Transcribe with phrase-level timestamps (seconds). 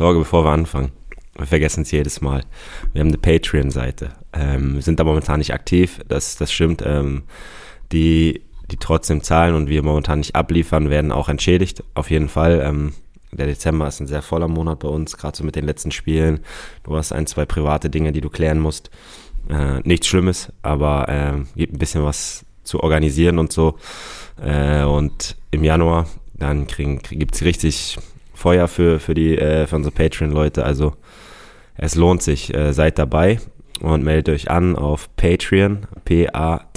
[0.00, 0.92] Torge, bevor wir anfangen.
[1.36, 2.42] Wir vergessen es jedes Mal.
[2.94, 4.14] Wir haben eine Patreon-Seite.
[4.32, 6.82] Ähm, wir sind da momentan nicht aktiv, das, das stimmt.
[6.86, 7.24] Ähm,
[7.92, 8.40] die,
[8.70, 11.84] die trotzdem zahlen und wir momentan nicht abliefern, werden auch entschädigt.
[11.92, 12.62] Auf jeden Fall.
[12.64, 12.94] Ähm,
[13.32, 16.40] der Dezember ist ein sehr voller Monat bei uns, gerade so mit den letzten Spielen.
[16.82, 18.88] Du hast ein, zwei private Dinge, die du klären musst.
[19.50, 23.76] Äh, nichts Schlimmes, aber äh, gibt ein bisschen was zu organisieren und so.
[24.42, 27.98] Äh, und im Januar, dann kriegen, gibt es richtig
[28.40, 30.64] Feuer für, für, die, äh, für unsere Patreon-Leute.
[30.64, 30.94] Also
[31.76, 32.54] es lohnt sich.
[32.54, 33.38] Äh, seid dabei
[33.80, 36.72] und meldet euch an auf Patreon, p-a-t-r-e-o-n.com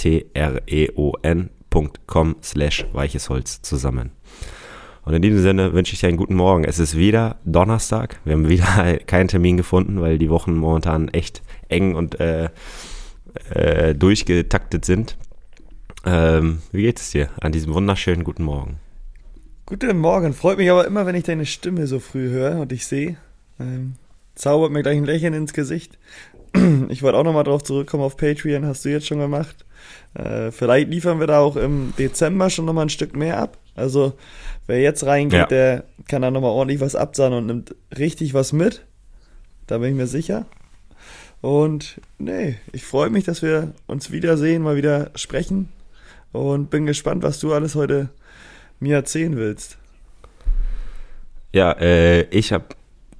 [2.42, 4.10] slash weiches Holz zusammen.
[5.06, 6.64] Und in diesem Sinne wünsche ich dir einen guten Morgen.
[6.64, 8.20] Es ist wieder Donnerstag.
[8.24, 12.50] Wir haben wieder keinen Termin gefunden, weil die Wochen momentan echt eng und äh,
[13.50, 15.16] äh, durchgetaktet sind.
[16.04, 18.83] Ähm, wie geht es dir an diesem wunderschönen guten Morgen?
[19.66, 20.34] Guten Morgen.
[20.34, 23.16] Freut mich aber immer, wenn ich deine Stimme so früh höre und ich sehe.
[23.58, 23.94] Ähm,
[24.34, 25.98] zaubert mir gleich ein Lächeln ins Gesicht.
[26.90, 29.64] Ich wollte auch nochmal drauf zurückkommen auf Patreon, hast du jetzt schon gemacht.
[30.12, 33.56] Äh, vielleicht liefern wir da auch im Dezember schon nochmal ein Stück mehr ab.
[33.74, 34.12] Also
[34.66, 35.46] wer jetzt reingeht, ja.
[35.46, 38.84] der kann da nochmal ordentlich was absahnen und nimmt richtig was mit.
[39.66, 40.44] Da bin ich mir sicher.
[41.40, 45.70] Und nee, ich freue mich, dass wir uns wiedersehen, mal wieder sprechen.
[46.32, 48.10] Und bin gespannt, was du alles heute
[48.84, 49.78] mir erzählen willst.
[51.52, 52.66] Ja, äh, ich habe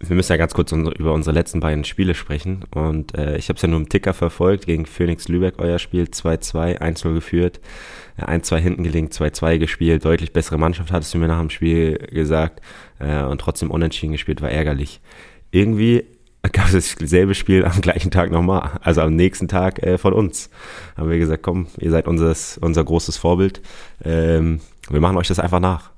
[0.09, 2.65] wir müssen ja ganz kurz über unsere letzten beiden Spiele sprechen.
[2.75, 4.67] Und äh, ich habe es ja nur im Ticker verfolgt.
[4.67, 7.61] Gegen Phoenix Lübeck, euer Spiel 2-2, 1-0 geführt.
[8.19, 10.05] 1-2 hinten gelingt, 2-2 gespielt.
[10.05, 12.61] Deutlich bessere Mannschaft, hattest du mir nach dem Spiel gesagt.
[12.98, 15.01] Äh, und trotzdem unentschieden gespielt, war ärgerlich.
[15.51, 16.05] Irgendwie
[16.53, 18.79] gab es dasselbe Spiel am gleichen Tag nochmal.
[18.83, 20.51] Also am nächsten Tag äh, von uns.
[20.97, 23.62] Haben wir gesagt, komm, ihr seid unseres, unser großes Vorbild.
[24.05, 25.90] Ähm, wir machen euch das einfach nach.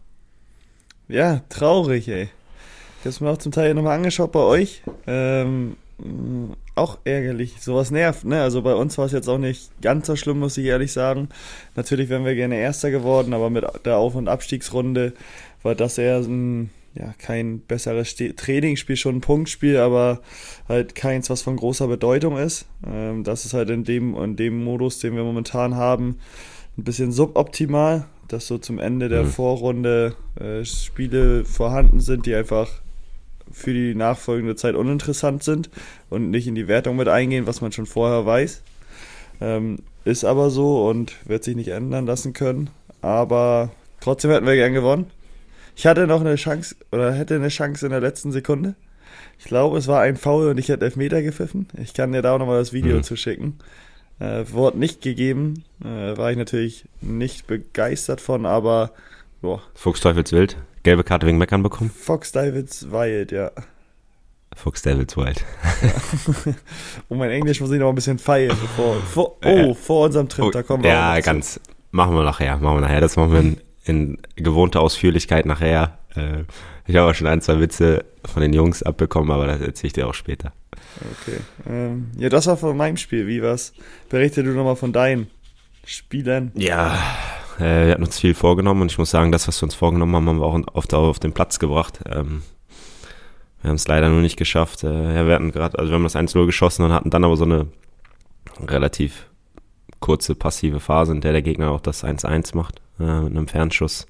[1.09, 2.25] Ja, traurig, ey.
[2.25, 4.83] Ich habe es mir auch zum Teil nochmal angeschaut bei euch.
[5.07, 5.77] Ähm,
[6.75, 7.61] auch ärgerlich.
[7.61, 8.43] Sowas nervt, ne?
[8.43, 11.29] Also bei uns war es jetzt auch nicht ganz so schlimm, muss ich ehrlich sagen.
[11.75, 15.15] Natürlich wären wir gerne Erster geworden, aber mit der Auf- und Abstiegsrunde
[15.63, 20.21] war das eher ein, ja, kein besseres Trainingsspiel, schon ein Punktspiel, aber
[20.69, 22.67] halt keins, was von großer Bedeutung ist.
[22.87, 26.19] Ähm, das ist halt in dem, in dem Modus, den wir momentan haben,
[26.77, 29.29] ein bisschen suboptimal, dass so zum Ende der mhm.
[29.29, 32.69] Vorrunde äh, Spiele vorhanden sind, die einfach
[33.51, 35.71] für die nachfolgende Zeit uninteressant sind
[36.11, 38.63] und nicht in die Wertung mit eingehen, was man schon vorher weiß.
[39.41, 42.71] Ähm, ist aber so und wird sich nicht ändern lassen können.
[43.03, 43.71] Aber
[44.01, 45.07] trotzdem hätten wir gern gewonnen.
[45.77, 48.75] Ich hatte noch eine Chance oder hätte eine Chance in der letzten Sekunde.
[49.39, 51.69] Ich glaube, es war ein Foul und ich hätte Elfmeter gepfiffen.
[51.81, 53.03] Ich kann dir da auch nochmal das Video mhm.
[53.03, 53.59] zuschicken.
[54.19, 55.65] Äh, Wort nicht gegeben.
[55.85, 58.93] Äh, war ich natürlich nicht begeistert von, aber
[59.43, 59.63] boah.
[59.75, 60.57] Fuchsteufelswild.
[60.83, 61.91] Gelbe Karte wegen Meckern bekommen?
[61.91, 63.51] Fox Davids Wild, ja.
[64.57, 65.45] Fox Devils Wild.
[65.83, 66.55] Ja.
[67.09, 68.57] oh, mein Englisch muss ich noch ein bisschen feiern.
[68.59, 71.55] Bevor, vor, oh, vor unserem Trip, oh, da kommen wir Ja, ganz.
[71.55, 71.61] Zu.
[71.91, 72.57] Machen wir nachher.
[72.57, 73.01] Machen wir nachher.
[73.01, 75.99] Das machen wir in, in gewohnter Ausführlichkeit nachher.
[76.15, 76.45] Äh,
[76.87, 79.93] ich habe auch schon ein, zwei Witze von den Jungs abbekommen, aber das erzähle ich
[79.93, 80.53] dir auch später.
[81.01, 81.39] Okay.
[81.69, 83.27] Ähm, ja, das war von meinem Spiel.
[83.27, 83.73] Wie war's?
[84.09, 85.29] Berichte du nochmal von deinen
[85.85, 86.53] Spielen.
[86.55, 86.99] Ja,
[87.59, 90.15] äh, wir hatten uns viel vorgenommen und ich muss sagen, das, was wir uns vorgenommen
[90.15, 92.01] haben, haben wir auch auf, auf den Platz gebracht.
[92.09, 92.43] Ähm,
[93.63, 94.85] wir haben es leider nur nicht geschafft.
[94.85, 97.37] Äh, ja, wir hatten gerade, also wir haben das 1-0 geschossen und hatten dann aber
[97.37, 97.67] so eine
[98.61, 99.29] relativ
[100.01, 104.07] kurze passive Phase, in der der Gegner auch das 1-1 macht, äh, mit einem Fernschuss,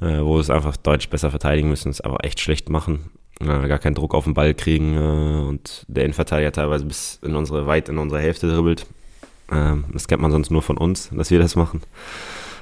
[0.00, 3.10] äh, wo wir es einfach deutlich besser verteidigen müssen, es aber echt schlecht machen,
[3.40, 7.34] äh, gar keinen Druck auf den Ball kriegen äh, und der Innenverteidiger teilweise bis in
[7.34, 8.86] unsere, weit in unsere Hälfte dribbelt.
[9.50, 11.82] Ähm, das kennt man sonst nur von uns, dass wir das machen.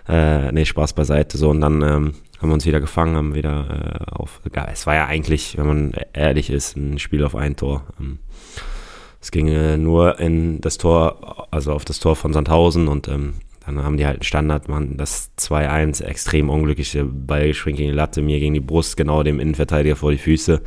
[0.09, 1.39] Äh, nee, Spaß beiseite.
[1.39, 4.41] So, und dann ähm, haben wir uns wieder gefangen, haben wieder äh, auf.
[4.55, 7.85] Ja, es war ja eigentlich, wenn man ehrlich ist, ein Spiel auf ein Tor.
[8.01, 8.19] Ähm,
[9.21, 13.35] es ging äh, nur in das Tor, also auf das Tor von Sandhausen und ähm,
[13.67, 17.97] dann haben die halt einen Standard, man, das 2-1, extrem unglückliche Ball schwingt gegen die
[17.97, 20.63] Latte, mir gegen die Brust, genau dem Innenverteidiger vor die Füße.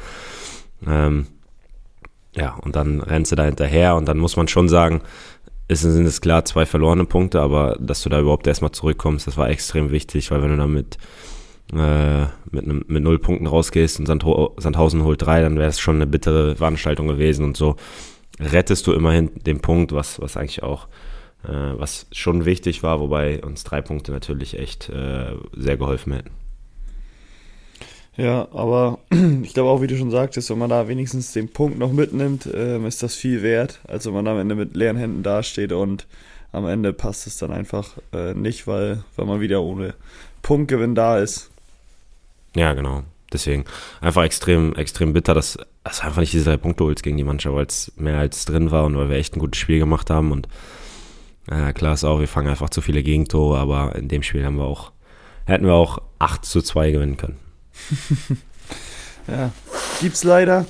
[0.88, 1.28] Ähm,
[2.36, 5.02] ja, und dann rennst du da hinterher und dann muss man schon sagen,
[5.68, 9.38] es sind es klar zwei verlorene Punkte, aber dass du da überhaupt erstmal zurückkommst, das
[9.38, 10.98] war extrem wichtig, weil wenn du damit
[11.74, 15.96] äh, mit, einem, mit null Punkten rausgehst und Sandhausen holt drei, dann wäre es schon
[15.96, 17.76] eine bittere Veranstaltung gewesen und so
[18.40, 20.88] rettest du immerhin den Punkt, was, was eigentlich auch,
[21.52, 26.32] was schon wichtig war, wobei uns drei Punkte natürlich echt äh, sehr geholfen hätten.
[28.18, 29.00] Ja, aber
[29.44, 32.50] ich glaube auch, wie du schon sagtest, wenn man da wenigstens den Punkt noch mitnimmt,
[32.54, 36.08] ähm, ist das viel wert, als wenn man am Ende mit leeren Händen dasteht und
[36.52, 39.94] am Ende passt es dann einfach äh, nicht, weil, weil man wieder ohne
[40.42, 41.50] Punktgewinn da ist.
[42.56, 43.04] Ja, genau.
[43.34, 43.66] deswegen
[44.00, 47.56] einfach extrem, extrem bitter, dass es einfach nicht diese drei Punkte holst gegen die Mannschaft,
[47.56, 50.32] weil es mehr als drin war und weil wir echt ein gutes Spiel gemacht haben.
[50.32, 50.48] Und
[51.50, 54.58] äh, klar ist auch, wir fangen einfach zu viele Gegentore, aber in dem Spiel haben
[54.58, 54.92] wir auch,
[55.46, 57.38] hätten wir auch 8 zu 2 gewinnen können.
[59.28, 59.52] ja,
[60.02, 60.66] gibt's leider.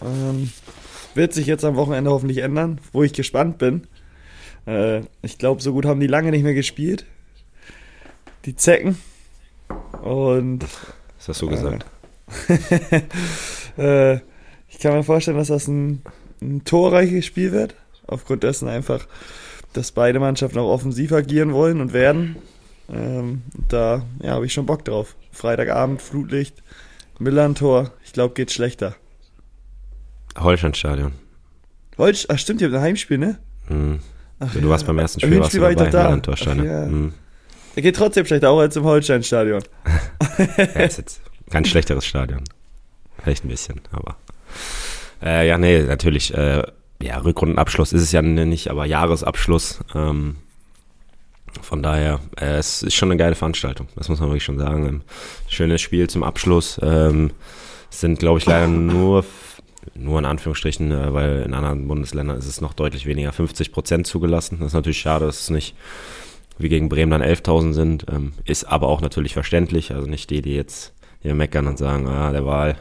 [0.00, 0.50] Ähm,
[1.14, 3.86] wird sich jetzt am Wochenende hoffentlich ändern, wo ich gespannt bin.
[4.66, 7.06] Äh, ich glaube, so gut haben die lange nicht mehr gespielt.
[8.44, 8.98] Die Zecken.
[10.02, 10.64] Und.
[11.18, 11.86] Was hast du gesagt?
[13.78, 14.16] Äh,
[14.68, 16.02] ich kann mir vorstellen, dass das ein,
[16.42, 17.74] ein torreiches Spiel wird.
[18.06, 19.06] Aufgrund dessen einfach,
[19.72, 22.36] dass beide Mannschaften auch offensiv agieren wollen und werden.
[22.92, 25.16] Ähm, da ja, habe ich schon Bock drauf.
[25.30, 26.62] Freitagabend, Flutlicht,
[27.18, 27.92] Millantor.
[28.04, 28.96] Ich glaube, geht schlechter.
[30.38, 31.12] Holsteinstadion.
[31.98, 33.38] Holst ach stimmt, ihr habt ein Heimspiel, ne?
[33.68, 34.00] Mhm.
[34.40, 34.68] Ach, du ja.
[34.68, 36.04] warst beim ersten Spiel, warst du war dabei, da.
[36.04, 36.66] Millantor-Stadion.
[36.66, 36.86] Ja.
[36.86, 37.14] Mhm.
[37.76, 39.62] Er geht trotzdem schlechter, auch als im Holsteinstadion.
[40.38, 41.20] ja, ist jetzt
[41.50, 42.42] kein schlechteres Stadion.
[43.22, 44.16] Vielleicht ein bisschen, aber.
[45.22, 46.34] Äh, ja, nee, natürlich.
[46.34, 46.64] Äh,
[47.02, 49.80] ja, Rückrundenabschluss ist es ja nicht, aber Jahresabschluss.
[49.94, 50.36] Ähm,
[51.60, 54.86] von daher, äh, es ist schon eine geile Veranstaltung, das muss man wirklich schon sagen.
[54.86, 55.02] Ähm,
[55.48, 56.80] schönes Spiel zum Abschluss.
[56.82, 57.30] Ähm,
[57.90, 59.24] sind, glaube ich, leider nur,
[59.94, 64.06] nur in Anführungsstrichen, äh, weil in anderen Bundesländern ist es noch deutlich weniger, 50 Prozent
[64.06, 64.58] zugelassen.
[64.60, 65.74] Das ist natürlich schade, dass es nicht
[66.58, 68.06] wie gegen Bremen dann 11.000 sind.
[68.10, 69.92] Ähm, ist aber auch natürlich verständlich.
[69.92, 72.76] Also nicht die, die jetzt hier meckern und sagen, ah, der Wahl,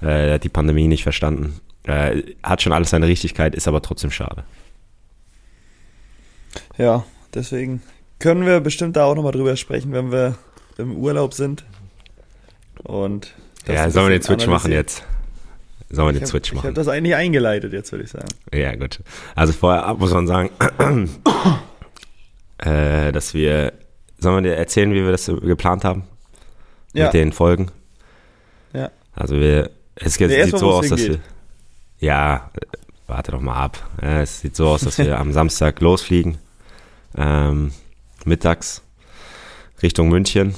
[0.00, 1.60] äh, der hat die Pandemie nicht verstanden.
[1.88, 4.44] Äh, hat schon alles seine Richtigkeit, ist aber trotzdem schade.
[6.76, 7.82] Ja, deswegen
[8.18, 10.36] können wir bestimmt da auch nochmal drüber sprechen, wenn wir
[10.76, 11.64] im Urlaub sind.
[12.84, 13.34] Und
[13.66, 15.02] ja, sollen wir den Switch machen jetzt?
[15.88, 16.58] Sollen wir den hab, Switch machen?
[16.58, 18.28] Ich habe das eigentlich eingeleitet jetzt, würde ich sagen.
[18.52, 19.00] Ja, gut.
[19.34, 20.50] Also vorher muss man sagen,
[22.58, 23.72] äh, dass wir,
[24.18, 26.02] sollen wir dir erzählen, wie wir das geplant haben?
[26.92, 27.04] Ja.
[27.04, 27.70] Mit den Folgen?
[28.74, 28.90] Ja.
[29.14, 31.18] Also wir, es sieht so aus, dass wir,
[31.98, 32.50] ja,
[33.06, 33.88] warte doch mal ab.
[34.00, 36.38] Es sieht so aus, dass wir am Samstag losfliegen,
[37.16, 37.72] ähm,
[38.24, 38.82] mittags
[39.82, 40.54] Richtung München,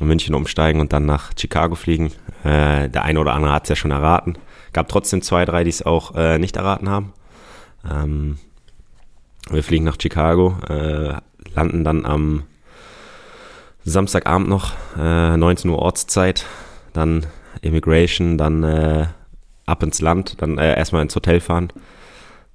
[0.00, 2.12] München umsteigen und dann nach Chicago fliegen.
[2.44, 4.36] Äh, der eine oder andere hat es ja schon erraten.
[4.72, 7.12] Gab trotzdem zwei, drei, die es auch äh, nicht erraten haben.
[7.90, 8.38] Ähm,
[9.50, 11.14] wir fliegen nach Chicago, äh,
[11.54, 12.42] landen dann am
[13.84, 16.44] Samstagabend noch, äh, 19 Uhr Ortszeit,
[16.92, 17.26] dann
[17.62, 19.06] Immigration, dann äh,
[19.66, 21.72] ab ins Land, dann äh, erstmal ins Hotel fahren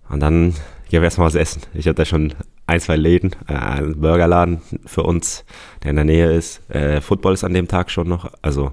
[0.10, 0.54] und dann
[0.90, 1.62] gehen wir erstmal was essen.
[1.74, 2.34] Ich hatte da schon
[2.68, 5.46] ein, zwei Läden, äh, einen Burgerladen für uns,
[5.84, 6.70] der in der Nähe ist.
[6.70, 8.72] Äh, Football ist an dem Tag schon noch, also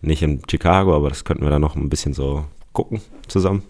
[0.00, 3.62] nicht in Chicago, aber das könnten wir dann noch ein bisschen so gucken zusammen,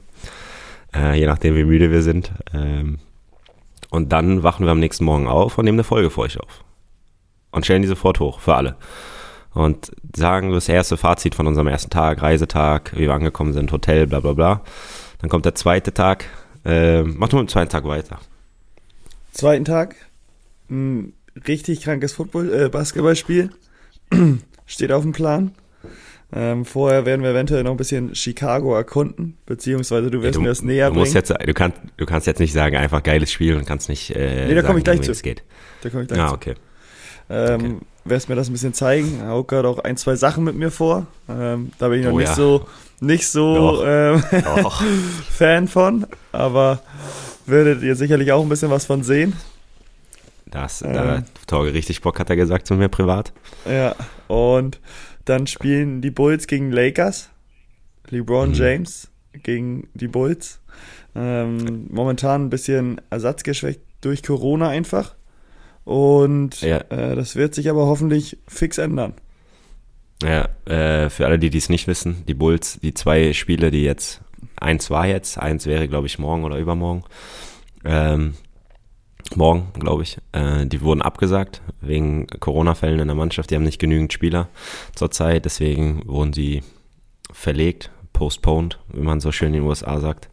[0.94, 2.32] äh, je nachdem wie müde wir sind.
[2.53, 2.99] Ähm,
[3.91, 6.64] und dann wachen wir am nächsten Morgen auf und nehmen eine Folge für euch auf.
[7.53, 8.76] Und stellen die sofort hoch, für alle.
[9.56, 14.06] Und sagen das erste Fazit von unserem ersten Tag, Reisetag, wie wir angekommen sind, Hotel,
[14.06, 14.61] bla bla bla.
[15.19, 16.26] Dann kommt der zweite Tag.
[16.67, 18.20] Äh, mach du mit dem zweiten Tag weiter.
[19.32, 19.97] Zweiten Tag,
[20.69, 21.14] ein
[21.49, 23.49] richtig krankes Football, äh, Basketballspiel.
[24.67, 25.53] Steht auf dem Plan.
[26.35, 30.41] Ähm, vorher werden wir eventuell noch ein bisschen Chicago erkunden, beziehungsweise du wirst ja, du,
[30.43, 31.25] mir das näher du musst bringen.
[31.31, 34.48] Jetzt, du, kannst, du kannst jetzt nicht sagen, einfach geiles Spiel und kannst nicht äh,
[34.48, 35.13] Nee, da komme ich gleich zu.
[35.13, 35.44] Geht.
[35.81, 36.55] Da komme ich gleich ah, zu.
[37.29, 37.75] Ähm, okay.
[38.05, 39.27] Wirst mir das ein bisschen zeigen.
[39.27, 41.06] Haut gerade auch ein, zwei Sachen mit mir vor.
[41.29, 42.35] Ähm, da bin ich noch oh, nicht ja.
[42.35, 42.67] so,
[43.01, 44.23] nicht so ähm,
[45.31, 46.81] Fan von, aber
[47.47, 49.35] werdet ihr sicherlich auch ein bisschen was von sehen.
[50.47, 53.33] Das, ähm, da Torge richtig Bock, hat er gesagt zu mir privat.
[53.69, 53.97] Ja,
[54.29, 54.81] und
[55.25, 57.31] dann spielen die Bulls gegen Lakers.
[58.09, 58.55] LeBron mhm.
[58.55, 59.09] James
[59.43, 60.61] gegen die Bulls.
[61.17, 65.16] Ähm, momentan ein bisschen ersatzgeschwächt durch Corona einfach.
[65.86, 66.78] Und ja.
[66.88, 69.14] äh, das wird sich aber hoffentlich fix ändern.
[70.20, 74.20] Ja, äh, für alle, die dies nicht wissen, die Bulls, die zwei Spiele, die jetzt,
[74.56, 77.05] eins war jetzt, eins wäre, glaube ich, morgen oder übermorgen.
[77.84, 78.34] Ähm,
[79.36, 80.19] morgen, glaube ich.
[80.32, 83.52] Äh, die wurden abgesagt wegen Corona-Fällen in der Mannschaft.
[83.52, 84.48] Die haben nicht genügend Spieler
[84.93, 86.64] zurzeit, deswegen wurden sie
[87.31, 90.31] verlegt, postponed, wie man so schön in den USA sagt.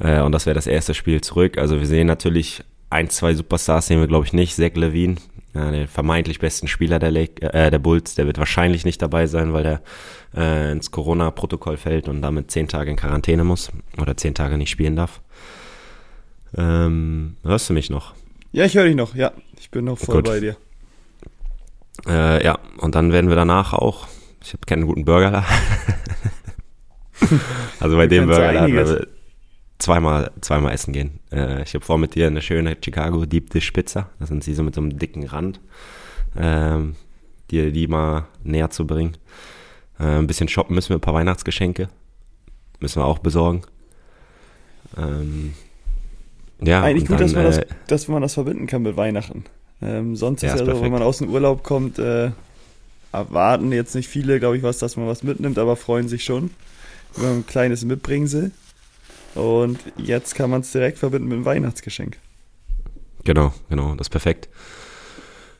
[0.00, 1.56] Äh, und das wäre das erste Spiel zurück.
[1.56, 2.62] Also wir sehen natürlich
[2.96, 4.56] ein, zwei Superstars sehen wir, glaube ich, nicht.
[4.56, 5.16] Zach Levine,
[5.54, 9.26] ja, der vermeintlich besten Spieler der, Lake, äh, der Bulls, der wird wahrscheinlich nicht dabei
[9.26, 9.82] sein, weil der
[10.34, 14.70] äh, ins Corona-Protokoll fällt und damit zehn Tage in Quarantäne muss oder zehn Tage nicht
[14.70, 15.20] spielen darf.
[16.56, 18.14] Ähm, hörst du mich noch?
[18.52, 19.14] Ja, ich höre dich noch.
[19.14, 20.24] Ja, ich bin noch voll Gut.
[20.24, 20.56] bei dir.
[22.06, 24.06] Äh, ja, und dann werden wir danach auch.
[24.42, 25.44] Ich habe keinen guten Burger da.
[27.80, 29.06] also bei dem Burger wir
[29.78, 31.20] zweimal, zweimal essen gehen.
[31.32, 34.10] Äh, ich habe vor mit dir eine schöne Chicago Deep Dish Pizza.
[34.18, 35.60] Das sind sie so mit so einem dicken Rand.
[36.36, 36.96] Ähm,
[37.50, 39.16] dir die mal näher zu bringen.
[39.98, 41.88] Äh, ein bisschen shoppen müssen wir, ein paar Weihnachtsgeschenke.
[42.80, 43.62] Müssen wir auch besorgen.
[44.96, 45.54] Ähm,
[46.60, 49.44] ja, Eigentlich gut, dann, dass, man das, äh, dass man das verbinden kann mit Weihnachten.
[49.82, 52.30] Ähm, sonst Ja, ist ja so, wenn man aus dem Urlaub kommt, äh,
[53.12, 56.50] erwarten jetzt nicht viele, glaube ich, was, dass man was mitnimmt, aber freuen sich schon
[57.16, 58.52] über ein kleines Mitbringsel.
[59.36, 62.18] Und jetzt kann man es direkt verbinden mit einem Weihnachtsgeschenk.
[63.24, 64.48] Genau, genau, das ist perfekt.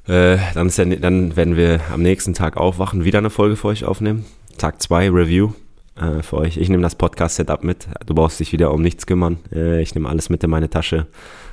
[0.06, 3.68] Äh, dann, ist der, dann werden wir am nächsten Tag aufwachen, wieder eine Folge für
[3.68, 4.25] euch aufnehmen.
[4.56, 5.52] Tag 2, Review
[5.97, 6.56] äh, für euch.
[6.56, 7.88] Ich nehme das Podcast-Setup mit.
[8.06, 9.38] Du brauchst dich wieder um nichts kümmern.
[9.52, 11.06] Äh, ich nehme alles mit in meine Tasche.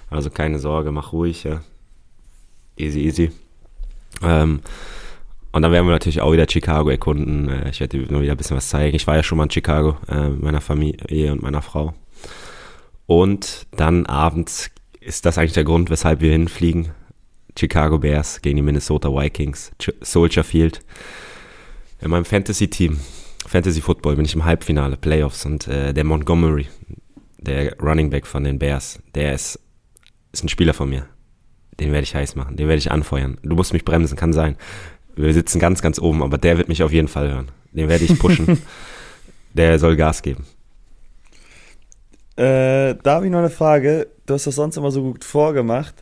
[0.10, 1.44] Also keine Sorge, mach ruhig.
[1.44, 1.62] Ja.
[2.78, 3.32] Easy, easy.
[4.22, 4.62] Ähm,
[5.52, 7.50] und dann werden wir natürlich auch wieder Chicago erkunden.
[7.50, 8.96] Äh, ich werde dir nur wieder ein bisschen was zeigen.
[8.96, 11.94] Ich war ja schon mal in Chicago äh, mit meiner Familie und meiner Frau.
[13.06, 16.92] Und dann abends ist das eigentlich der Grund, weshalb wir hinfliegen.
[17.58, 20.82] Chicago Bears gegen die Minnesota Vikings, Soldier Field.
[22.02, 23.00] In meinem Fantasy-Team,
[23.46, 26.68] Fantasy Football, bin ich im Halbfinale, Playoffs und äh, der Montgomery,
[27.38, 29.60] der Running Back von den Bears, der ist,
[30.32, 31.06] ist ein Spieler von mir.
[31.80, 33.38] Den werde ich heiß machen, den werde ich anfeuern.
[33.44, 34.58] Du musst mich bremsen, kann sein.
[35.16, 37.52] Wir sitzen ganz, ganz oben, aber der wird mich auf jeden Fall hören.
[37.72, 38.62] Den werde ich pushen.
[39.54, 40.46] der soll Gas geben.
[42.36, 44.08] Äh, da habe ich noch eine Frage.
[44.26, 45.96] Du hast das sonst immer so gut vorgemacht.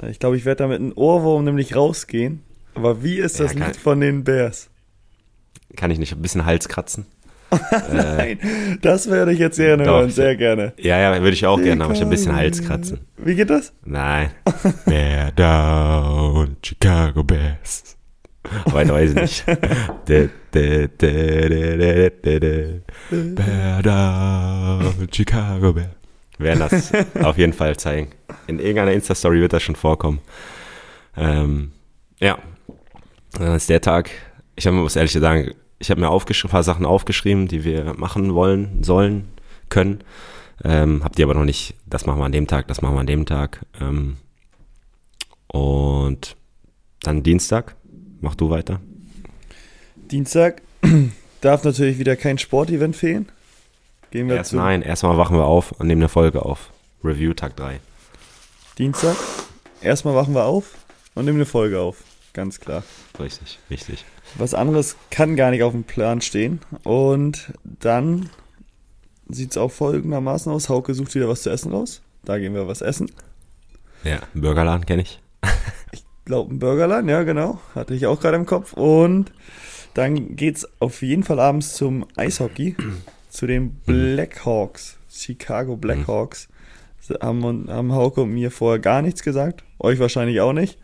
[0.00, 2.42] Äh, Ich glaube, ich werde da mit einem Ohrwurm nämlich rausgehen.
[2.74, 4.70] Aber wie ist das Ja, Lied von den Bears?
[5.76, 7.06] Kann ich nicht ein bisschen Hals kratzen?
[7.50, 8.38] äh, Nein,
[8.82, 10.72] das werde ich jetzt gerne Doch, hören, sehr gerne.
[10.78, 13.00] ja, ja, würde ich auch gerne, aber ich ein bisschen Hals kratzen.
[13.16, 13.72] Wie geht das?
[13.84, 14.30] Nein.
[14.86, 17.96] Bear down, Chicago Bears.
[18.66, 19.46] Weiter weiß ich nicht.
[23.34, 23.82] Bear
[25.12, 25.88] Chicago Bears.
[26.38, 28.10] Wir werden das auf jeden Fall zeigen.
[28.46, 30.20] In irgendeiner Insta-Story wird das schon vorkommen.
[31.16, 31.72] Ähm,
[32.20, 32.38] ja.
[33.32, 34.10] Dann ist der Tag.
[34.56, 37.94] Ich habe mir was ehrlich sagen, ich habe mir ein paar Sachen aufgeschrieben, die wir
[37.94, 39.28] machen wollen, sollen,
[39.68, 40.02] können.
[40.62, 43.00] Ähm, habt ihr aber noch nicht, das machen wir an dem Tag, das machen wir
[43.00, 43.66] an dem Tag.
[43.80, 44.16] Ähm,
[45.48, 46.36] und
[47.02, 47.76] dann Dienstag,
[48.24, 48.80] mach du weiter.
[50.10, 50.62] Dienstag
[51.40, 53.28] darf natürlich wieder kein Sportevent fehlen.
[54.10, 56.70] Gehen wir Erst, zu nein, erstmal wachen wir auf und nehmen eine Folge auf.
[57.04, 57.80] Review Tag 3.
[58.78, 59.16] Dienstag.
[59.80, 60.74] Erstmal wachen wir auf
[61.14, 62.02] und nehmen eine Folge auf.
[62.32, 62.82] Ganz klar.
[63.20, 64.04] Richtig, richtig.
[64.36, 66.60] Was anderes kann gar nicht auf dem Plan stehen.
[66.82, 68.30] Und dann
[69.28, 70.68] sieht es auch folgendermaßen aus.
[70.68, 72.00] Hauke sucht wieder was zu essen raus.
[72.24, 73.10] Da gehen wir was essen.
[74.02, 75.20] Ja, Burgerladen kenne ich.
[76.24, 77.60] Glaub ein Burgerland, ja genau.
[77.74, 78.72] Hatte ich auch gerade im Kopf.
[78.72, 79.32] Und
[79.94, 82.76] dann geht's auf jeden Fall abends zum Eishockey.
[83.28, 84.96] zu den Blackhawks.
[85.10, 86.48] Chicago Blackhawks.
[87.20, 89.64] Haben, haben Hauke und mir vorher gar nichts gesagt.
[89.78, 90.78] Euch wahrscheinlich auch nicht.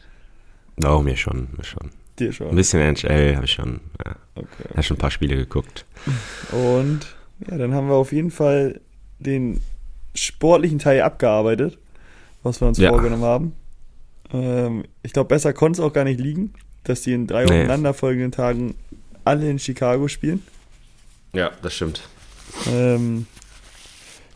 [0.85, 1.91] Oh, mir schon, mir schon.
[2.19, 2.55] Dir Ein schon.
[2.55, 4.47] bisschen NHL habe ich schon, ja, Okay.
[4.77, 5.87] hab schon ein paar Spiele geguckt.
[6.53, 7.01] Und
[7.49, 8.81] ja, dann haben wir auf jeden Fall
[9.19, 9.61] den
[10.15, 11.79] sportlichen Teil abgearbeitet,
[12.43, 12.91] was wir uns Ja.
[12.91, 13.53] vorgenommen haben.
[14.33, 16.53] Ähm, ich glaube, besser konnte es auch gar nicht liegen,
[16.85, 17.51] dass die in drei Nee.
[17.53, 18.75] aufeinanderfolgenden Tagen
[19.25, 20.43] alle in Chicago spielen.
[21.33, 22.03] Ja, das stimmt.
[22.69, 23.27] Ähm,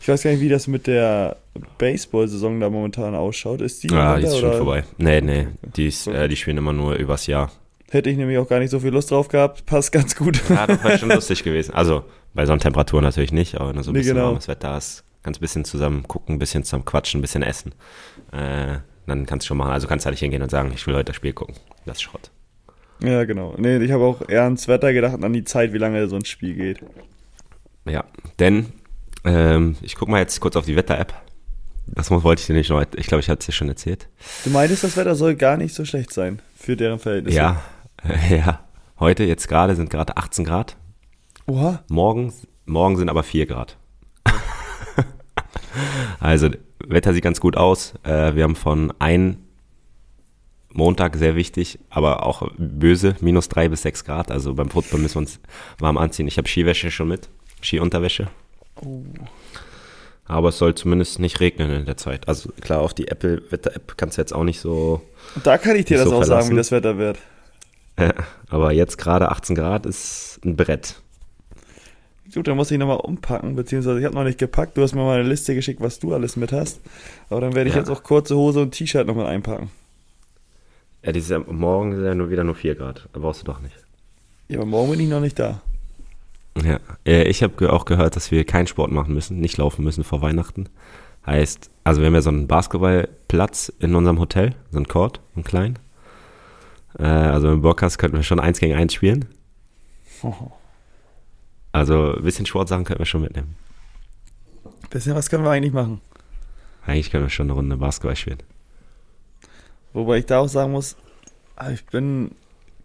[0.01, 1.37] ich weiß gar nicht, wie das mit der
[1.77, 3.61] Baseball-Saison da momentan ausschaut.
[3.61, 4.57] Ist die, Ah, die ist schon oder?
[4.57, 4.83] vorbei.
[4.97, 7.51] Nee, nee, die, ist, äh, die spielen immer nur übers Jahr.
[7.89, 9.65] Hätte ich nämlich auch gar nicht so viel Lust drauf gehabt.
[9.65, 10.41] Passt ganz gut.
[10.49, 11.73] Ja, das wäre schon lustig gewesen.
[11.73, 14.27] Also, bei Sonnentemperaturen natürlich nicht, aber wenn so ein Nee, bisschen genau.
[14.27, 17.73] warmes Wetter ist, kannst ein bisschen zusammen gucken, ein bisschen zusammen quatschen, ein bisschen essen.
[18.31, 19.71] Äh, dann kannst du schon machen.
[19.71, 21.55] Also kannst du halt nicht hingehen und sagen, ich will heute das Spiel gucken.
[21.85, 22.31] Das ist Schrott.
[23.01, 23.55] ja, genau.
[23.57, 26.15] Nee, ich habe auch eher ans Wetter gedacht und an die Zeit, wie lange so
[26.15, 26.79] ein Spiel geht.
[27.85, 28.05] Ja,
[28.39, 28.67] denn
[29.23, 31.13] ähm, ich gucke mal jetzt kurz auf die Wetter-App.
[31.87, 34.07] Das wollte ich dir nicht noch, ich glaube, ich hatte es dir schon erzählt.
[34.43, 37.37] Du meintest, das Wetter soll gar nicht so schlecht sein für deren Verhältnisse.
[37.37, 37.61] Ja,
[38.29, 38.61] ja.
[38.99, 40.77] Heute, jetzt gerade, sind gerade 18 Grad.
[41.47, 41.83] Oha.
[41.89, 42.33] Morgen,
[42.65, 43.77] morgen sind aber 4 Grad.
[46.19, 46.49] also,
[46.87, 47.93] Wetter sieht ganz gut aus.
[48.03, 49.37] Äh, wir haben von ein
[50.75, 54.31] Montag sehr wichtig, aber auch böse, minus 3 bis 6 Grad.
[54.31, 55.39] Also beim Football müssen wir uns
[55.79, 56.27] warm anziehen.
[56.27, 57.29] Ich habe Skiwäsche schon mit,
[57.61, 58.27] Skiunterwäsche.
[58.81, 59.03] Oh.
[60.25, 62.27] Aber es soll zumindest nicht regnen in der Zeit.
[62.27, 65.01] Also klar, auf die Apple-Wetter-App kannst du jetzt auch nicht so.
[65.43, 66.57] Da kann ich dir das so auch sagen, wie verlassen.
[66.57, 67.19] das Wetter wird.
[68.49, 71.01] aber jetzt gerade 18 Grad ist ein Brett.
[72.33, 74.75] Gut, dann muss ich nochmal umpacken, beziehungsweise ich habe noch nicht gepackt.
[74.77, 76.81] Du hast mir mal eine Liste geschickt, was du alles mit hast.
[77.29, 77.81] Aber dann werde ich Ja.
[77.81, 79.69] jetzt auch kurze Hose und T-Shirt nochmal einpacken.
[81.03, 83.07] Ja, dieses Jahr, morgen ist ja nur wieder nur 4 Grad.
[83.13, 83.75] Da brauchst du doch nicht.
[84.47, 85.61] Ja, aber morgen bin ich noch nicht da.
[86.63, 90.21] Ja, ich habe auch gehört, dass wir keinen Sport machen müssen, nicht laufen müssen vor
[90.21, 90.67] Weihnachten.
[91.25, 95.43] Heißt, also wir haben ja so einen Basketballplatz in unserem Hotel, so einen Court, einen
[95.43, 95.77] kleinen.
[96.97, 99.25] Äh, also im Bock hast, könnten wir schon eins gegen eins spielen.
[100.23, 100.33] Oh.
[101.75, 103.53] Also ein bisschen Sportsachen können wir schon mitnehmen.
[104.89, 105.99] Bisschen was können wir eigentlich machen.
[106.85, 108.41] Eigentlich können wir schon eine Runde Basketball spielen.
[109.91, 110.95] Wobei ich da auch sagen muss,
[111.57, 112.31] ah, ich bin,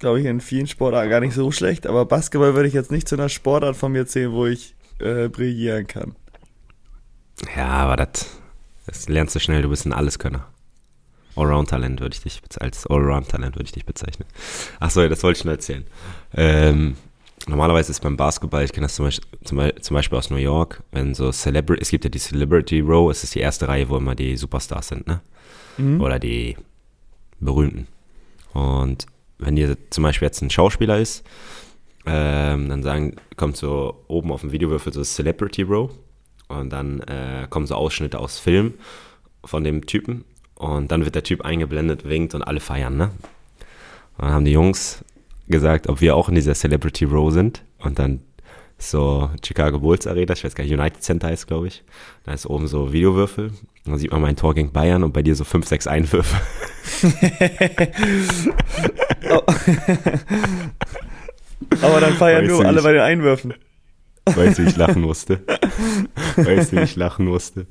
[0.00, 3.06] glaube ich, in vielen Sportarten gar nicht so schlecht, aber Basketball würde ich jetzt nicht
[3.06, 6.16] zu einer Sportart von mir zählen, wo ich äh, brillieren kann.
[7.54, 8.40] Ja, aber das,
[8.86, 10.48] das lernst du schnell, du bist ein Alleskönner.
[11.36, 14.26] Allround-Talent würde ich dich als Allround-Talent würde ich dich bezeichnen.
[14.80, 15.86] Achso, das wollte ich nur erzählen.
[16.34, 16.96] Ähm,
[17.48, 21.14] normalerweise ist beim Basketball, ich kenne das zum Beispiel, zum Beispiel, aus New York, wenn
[21.14, 24.14] so Celebrity, es gibt ja die Celebrity Row, es ist die erste Reihe, wo immer
[24.14, 25.20] die Superstars sind, ne?
[25.78, 26.00] Mhm.
[26.00, 26.56] Oder die
[27.40, 27.86] Berühmten.
[28.52, 29.06] Und
[29.38, 31.24] wenn dir zum Beispiel jetzt ein Schauspieler ist,
[32.06, 35.90] ähm, dann sagen, kommt so oben auf dem Videowürfel so Celebrity Row
[36.48, 38.74] und dann äh, kommen so Ausschnitte aus Film
[39.44, 43.10] von dem Typen und dann wird der Typ eingeblendet, winkt und alle feiern, ne?
[44.18, 45.02] Und dann haben die Jungs
[45.50, 48.20] gesagt, ob wir auch in dieser Celebrity Row sind und dann
[48.78, 51.84] so Chicago Bulls Arena, ich weiß gar nicht, United Center heißt, glaube ich.
[52.24, 53.52] Da ist oben so Videowürfel.
[53.84, 56.36] Dann sieht man mein Tor gegen Bayern und bei dir so 5, 6 Einwürfe.
[59.30, 59.42] oh.
[61.82, 63.54] Aber dann feiern weißt nur alle bei den Einwürfen.
[64.24, 65.40] Weißt du, wie ich lachen musste?
[66.36, 67.66] Weißt du, wie ich lachen musste?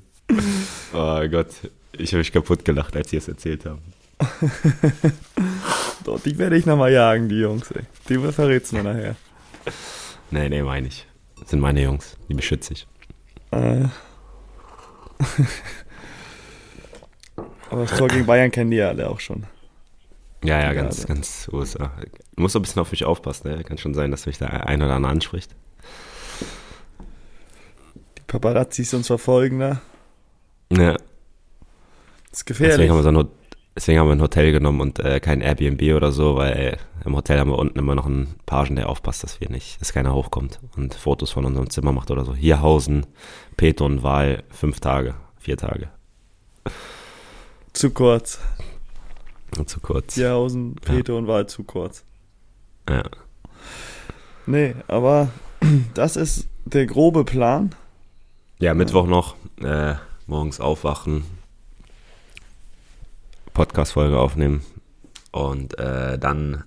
[0.93, 1.49] Oh Gott,
[1.93, 3.81] ich habe mich kaputt gelacht, als sie es erzählt haben.
[6.03, 7.83] Doch, die werde ich nochmal jagen, die Jungs, ey.
[8.07, 9.15] Die verrätst du mir nachher.
[10.31, 11.07] Nee, nee, meine ich.
[11.39, 12.87] Das sind meine Jungs, die beschütze ich.
[13.51, 13.85] Äh.
[17.69, 19.45] Aber das Tor gegen Bayern kennen die ja alle auch schon.
[20.43, 21.91] Ja, ja, ganz, ganz USA.
[22.35, 23.63] Du musst ein bisschen auf mich aufpassen, ne?
[23.63, 25.53] Kann schon sein, dass mich da ein oder andere anspricht.
[28.17, 29.81] Die Paparazzis uns verfolgen, ne?
[30.71, 30.93] Ja.
[30.93, 32.75] Das ist gefährlich.
[32.77, 33.29] Deswegen haben wir, so ein,
[33.79, 37.39] deswegen haben wir ein Hotel genommen und äh, kein Airbnb oder so, weil im Hotel
[37.39, 40.59] haben wir unten immer noch einen Pagen, der aufpasst, dass wir nicht, dass keiner hochkommt
[40.75, 42.35] und Fotos von unserem Zimmer macht oder so.
[42.35, 43.05] Hier Hausen,
[43.55, 45.87] Peter und Wahl, fünf Tage, vier Tage.
[47.71, 48.41] Zu kurz.
[49.65, 50.15] Zu kurz.
[50.15, 51.19] Hierhausen, Peter ja.
[51.19, 52.03] und Wahl zu kurz.
[52.89, 53.03] Ja.
[54.45, 55.29] Nee, aber
[55.93, 57.73] das ist der grobe Plan.
[58.59, 59.35] Ja, Mittwoch noch.
[59.63, 59.95] Äh,
[60.27, 61.23] morgens aufwachen,
[63.53, 64.63] Podcast-Folge aufnehmen
[65.31, 66.63] und äh, dann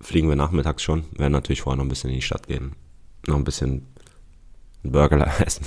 [0.00, 1.04] fliegen wir nachmittags schon.
[1.12, 2.76] Wir werden natürlich vorher noch ein bisschen in die Stadt gehen.
[3.26, 3.86] Noch ein bisschen
[4.82, 5.66] Burger essen.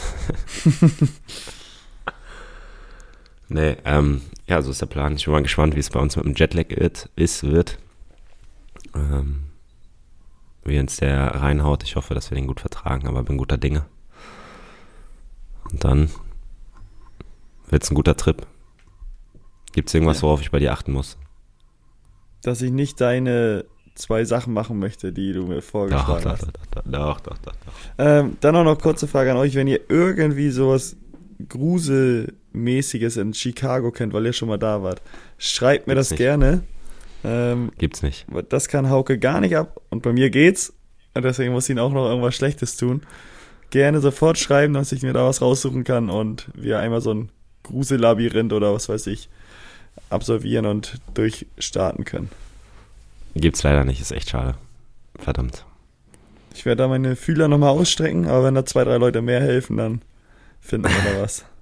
[3.49, 5.15] nee, ähm, ja, so ist der Plan.
[5.15, 7.77] Ich bin mal gespannt, wie es bei uns mit dem Jetlag wird, ist, wird.
[8.95, 9.43] Ähm,
[10.63, 11.83] wie uns der reinhaut.
[11.83, 13.85] Ich hoffe, dass wir den gut vertragen, aber bin guter Dinge.
[15.71, 16.09] Und dann
[17.69, 18.45] wird es ein guter Trip.
[19.71, 20.23] Gibt es irgendwas, ja.
[20.23, 21.17] worauf ich bei dir achten muss?
[22.41, 23.65] Dass ich nicht deine
[23.99, 26.43] zwei Sachen machen möchte, die du mir vorgeschlagen doch, hast.
[26.43, 27.73] Doch, doch, doch, doch, doch, doch.
[27.97, 30.95] Ähm, dann auch noch kurze Frage an euch, wenn ihr irgendwie sowas
[31.47, 35.01] Gruselmäßiges in Chicago kennt, weil ihr schon mal da wart,
[35.37, 36.19] schreibt mir Gibt's das nicht.
[36.19, 36.63] gerne.
[37.23, 38.25] Ähm, Gibt's nicht.
[38.49, 40.73] Das kann Hauke gar nicht ab und bei mir geht's.
[41.13, 43.01] Und deswegen muss ich ihn auch noch irgendwas Schlechtes tun.
[43.71, 47.29] Gerne sofort schreiben, dass ich mir da was raussuchen kann und wir einmal so ein
[47.63, 49.29] Grusellabyrinth oder was weiß ich
[50.09, 52.29] absolvieren und durchstarten können.
[53.35, 54.55] Gibt's leider nicht, ist echt schade.
[55.17, 55.65] Verdammt.
[56.53, 59.77] Ich werde da meine Fühler nochmal ausstrecken, aber wenn da zwei, drei Leute mehr helfen,
[59.77, 60.01] dann
[60.59, 61.45] finden wir da was.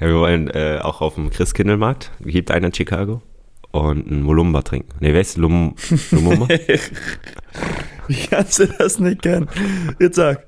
[0.00, 3.22] Ja, wir wollen äh, auch auf dem Christkindlmarkt, gibt einen in Chicago,
[3.74, 4.92] und einen Molumba trinken.
[5.00, 5.74] Ne, wer ist Lum
[6.10, 6.48] Lumumba?
[8.08, 9.48] Wie kannst du das nicht kennen?
[9.98, 10.46] Jetzt sag.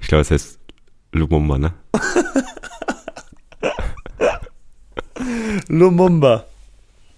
[0.00, 0.58] Ich glaube, es heißt
[1.12, 1.74] Lumumba, ne?
[5.68, 6.44] Lumumba.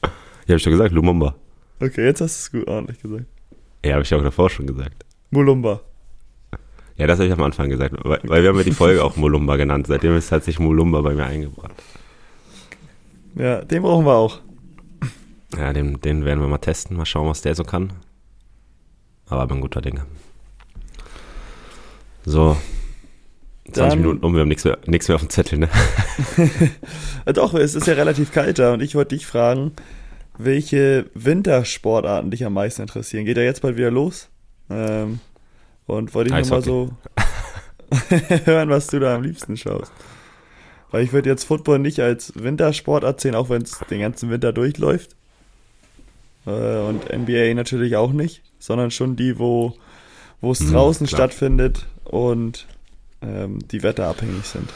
[0.02, 0.10] Ja,
[0.50, 1.34] hab ich doch gesagt, Lumumba.
[1.80, 3.24] Okay, jetzt hast du es gut ordentlich gesagt.
[3.84, 5.04] Ja, habe ich auch davor schon gesagt.
[5.30, 5.80] Mulumba.
[6.96, 9.16] Ja, das habe ich am Anfang gesagt, weil, weil wir haben ja die Folge auch
[9.16, 9.86] Mulumba genannt.
[9.88, 11.74] Seitdem ist, hat sich Mulumba bei mir eingebracht.
[13.34, 14.40] Ja, den brauchen wir auch.
[15.56, 17.92] Ja, den, den werden wir mal testen, mal schauen, was der so kann.
[19.26, 20.06] Aber bin guter Dinge.
[22.24, 22.56] So,
[23.72, 25.68] 20 Dann, Minuten um, wir haben nichts mehr, nichts mehr auf dem Zettel, ne?
[27.32, 29.72] Doch, es ist ja relativ kalt da und ich wollte dich fragen,
[30.36, 33.24] welche Wintersportarten dich am meisten interessieren.
[33.24, 34.28] Geht ja jetzt bald wieder los?
[34.68, 35.20] Ähm,
[35.86, 36.90] und wollte ich nur mal so
[38.44, 39.92] hören, was du da am liebsten schaust.
[40.90, 44.52] Weil ich würde jetzt Football nicht als Wintersportart sehen, auch wenn es den ganzen Winter
[44.52, 45.16] durchläuft.
[46.46, 46.50] Äh,
[46.80, 49.74] und NBA natürlich auch nicht, sondern schon die, wo
[50.42, 51.18] es mhm, draußen klar.
[51.18, 52.66] stattfindet und
[53.24, 54.70] ähm, die wetterabhängig sind.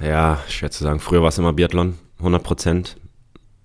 [0.00, 1.00] Ja, schwer zu sagen.
[1.00, 2.96] Früher war es immer Biathlon, 100 Prozent.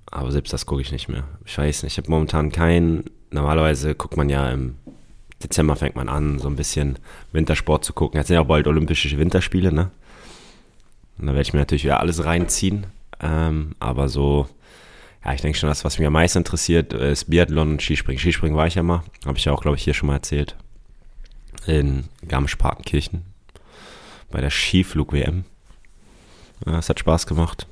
[0.10, 1.26] Aber selbst das gucke ich nicht mehr.
[1.46, 3.06] Ich weiß nicht, ich habe momentan keinen.
[3.30, 4.76] Normalerweise guckt man ja im
[5.44, 6.98] Dezember fängt man an, so ein bisschen
[7.32, 8.18] Wintersport zu gucken.
[8.18, 9.92] Jetzt sind ja auch bald Olympische Winterspiele, ne?
[11.20, 12.88] Und da werde ich mir natürlich wieder alles reinziehen.
[13.20, 14.48] Ähm, aber so,
[15.24, 18.20] ja, ich denke schon, das, was mich am meisten interessiert, ist Biathlon und Skispringen.
[18.20, 20.56] Skispringen war ich ja mal, habe ich ja auch, glaube ich, hier schon mal erzählt.
[21.66, 23.24] In Garmisch-Partenkirchen
[24.30, 25.46] bei der Skiflug-WM.
[26.66, 27.68] Ja, es hat Spaß gemacht.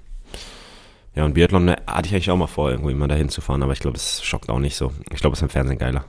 [1.15, 3.63] Ja, und Biathlon ne, hatte ich eigentlich auch mal vor, irgendwo immer dahin zu fahren,
[3.63, 4.91] aber ich glaube, es schockt auch nicht so.
[5.11, 6.05] Ich glaube, es ist im Fernsehen geiler.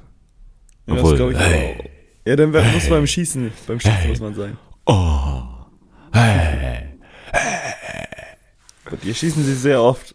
[0.87, 1.85] Ja, Obwohl, das ich hey, auch.
[2.27, 4.59] Ja, dann hey, muss man beim Schießen, beim Schießen hey, muss man sein.
[4.87, 5.43] Oh,
[6.13, 6.97] hey.
[8.91, 10.15] Bei dir schießen sie sehr oft.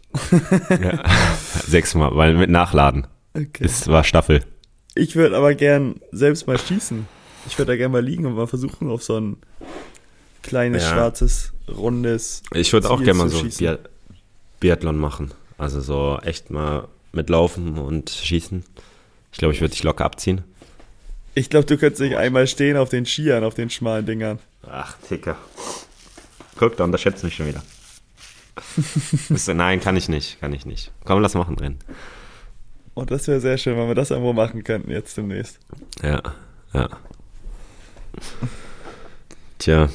[0.70, 1.02] ja,
[1.66, 3.06] sechsmal, weil mit Nachladen.
[3.34, 3.64] Okay.
[3.64, 4.44] Es war Staffel.
[4.94, 7.06] Ich würde aber gern selbst mal schießen.
[7.46, 9.36] Ich würde da gerne mal liegen und mal versuchen, auf so ein
[10.42, 10.90] kleines, ja.
[10.90, 12.42] schwarzes, rundes.
[12.52, 13.76] Ich würde auch gerne mal so Bi
[14.60, 15.32] Biathlon machen.
[15.58, 18.64] Also so echt mal mitlaufen und schießen.
[19.32, 20.42] Ich glaube, ich würde dich locker abziehen.
[21.34, 24.38] Ich glaube, du könntest nicht einmal stehen auf den Skiern, auf den schmalen Dingern.
[24.68, 25.36] Ach, Ticker.
[26.56, 27.62] Guck, da unterschätzt mich schon wieder.
[29.54, 30.92] Nein, kann ich nicht, kann ich nicht.
[31.04, 31.78] Komm, lass machen drin.
[32.94, 35.58] Oh, das wäre sehr schön, wenn wir das irgendwo machen könnten jetzt demnächst.
[36.02, 36.22] Ja,
[36.74, 36.88] ja.
[39.58, 39.88] Tja.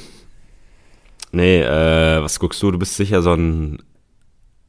[1.32, 2.72] Nee, äh, was guckst du?
[2.72, 3.80] Du bist sicher so ein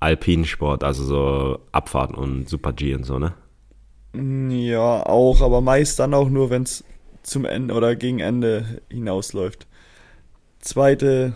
[0.01, 3.35] Alpinsport, also so Abfahrten und Super-G und so, ne?
[4.15, 6.85] Ja, auch, aber meist dann auch nur, wenn es
[7.23, 9.67] zum Ende oder gegen Ende hinausläuft.
[10.61, 11.35] Zweite,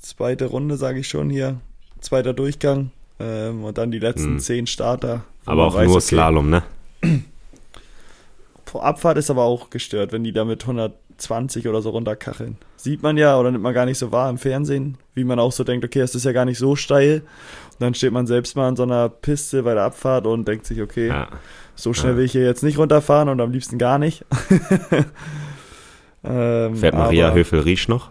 [0.00, 1.60] zweite Runde, sage ich schon hier.
[2.00, 2.90] Zweiter Durchgang.
[3.18, 4.40] Ähm, und dann die letzten hm.
[4.40, 5.24] zehn Starter.
[5.46, 6.62] Aber auch weiß, nur okay, Slalom, ne?
[8.74, 10.66] Abfahrt ist aber auch gestört, wenn die da mit
[11.16, 12.56] 120 oder so runterkacheln.
[12.76, 15.52] Sieht man ja oder nimmt man gar nicht so wahr im Fernsehen, wie man auch
[15.52, 17.22] so denkt, okay, es ist ja gar nicht so steil.
[17.72, 20.66] Und dann steht man selbst mal an so einer Piste bei der Abfahrt und denkt
[20.66, 21.28] sich, okay, ja.
[21.74, 22.18] so schnell ja.
[22.18, 24.24] will ich hier jetzt nicht runterfahren und am liebsten gar nicht.
[26.24, 28.10] ähm, Fährt Maria Höfel-Riesch noch?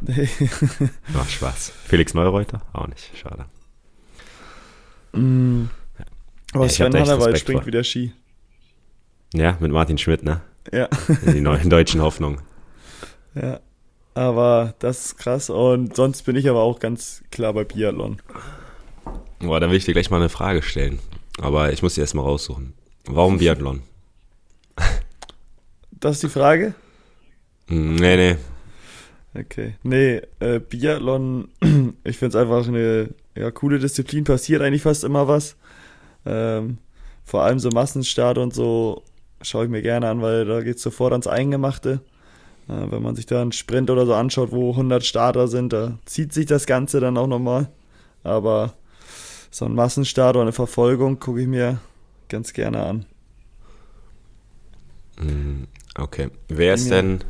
[0.00, 0.28] Nee.
[1.16, 1.72] Ach, Spaß.
[1.84, 2.62] Felix Neureuter?
[2.72, 3.46] Auch nicht, schade.
[5.12, 5.66] Mm.
[6.54, 7.66] Aber Sven Hannawald springt vor.
[7.66, 8.12] wieder Ski.
[9.34, 10.42] Ja, mit Martin Schmidt, ne?
[10.70, 10.88] Ja.
[11.26, 12.40] Die neuen deutschen Hoffnungen.
[13.34, 13.60] Ja.
[14.14, 15.50] Aber das ist krass.
[15.50, 18.20] Und sonst bin ich aber auch ganz klar bei Biathlon.
[19.40, 20.98] Boah, dann will ich dir gleich mal eine Frage stellen.
[21.40, 22.74] Aber ich muss sie erstmal raussuchen.
[23.06, 23.82] Warum Biathlon?
[25.90, 26.74] Das ist die Frage?
[27.68, 28.36] Hm, nee, nee.
[29.34, 29.76] Okay.
[29.82, 31.48] Nee, äh, Biathlon,
[32.04, 34.24] ich finde es einfach eine ja, coole Disziplin.
[34.24, 35.56] Passiert eigentlich fast immer was.
[36.26, 36.78] Ähm,
[37.24, 39.02] vor allem so Massenstart und so
[39.42, 42.00] schaue ich mir gerne an, weil da geht es sofort ans Eingemachte.
[42.68, 45.98] Äh, wenn man sich da einen Sprint oder so anschaut, wo 100 Starter sind, da
[46.04, 47.68] zieht sich das Ganze dann auch nochmal.
[48.22, 48.74] Aber
[49.50, 51.78] so ein Massenstart oder eine Verfolgung gucke ich mir
[52.28, 53.06] ganz gerne an.
[55.18, 55.64] Mm,
[55.96, 56.30] okay.
[56.48, 57.22] Wer ist denn,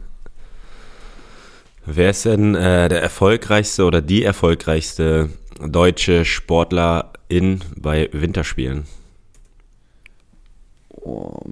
[1.84, 8.84] wer ist denn äh, der erfolgreichste oder die erfolgreichste deutsche Sportlerin bei Winterspielen?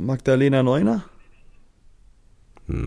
[0.06, 1.04] Magdalena Neuner?
[2.66, 2.80] Hm,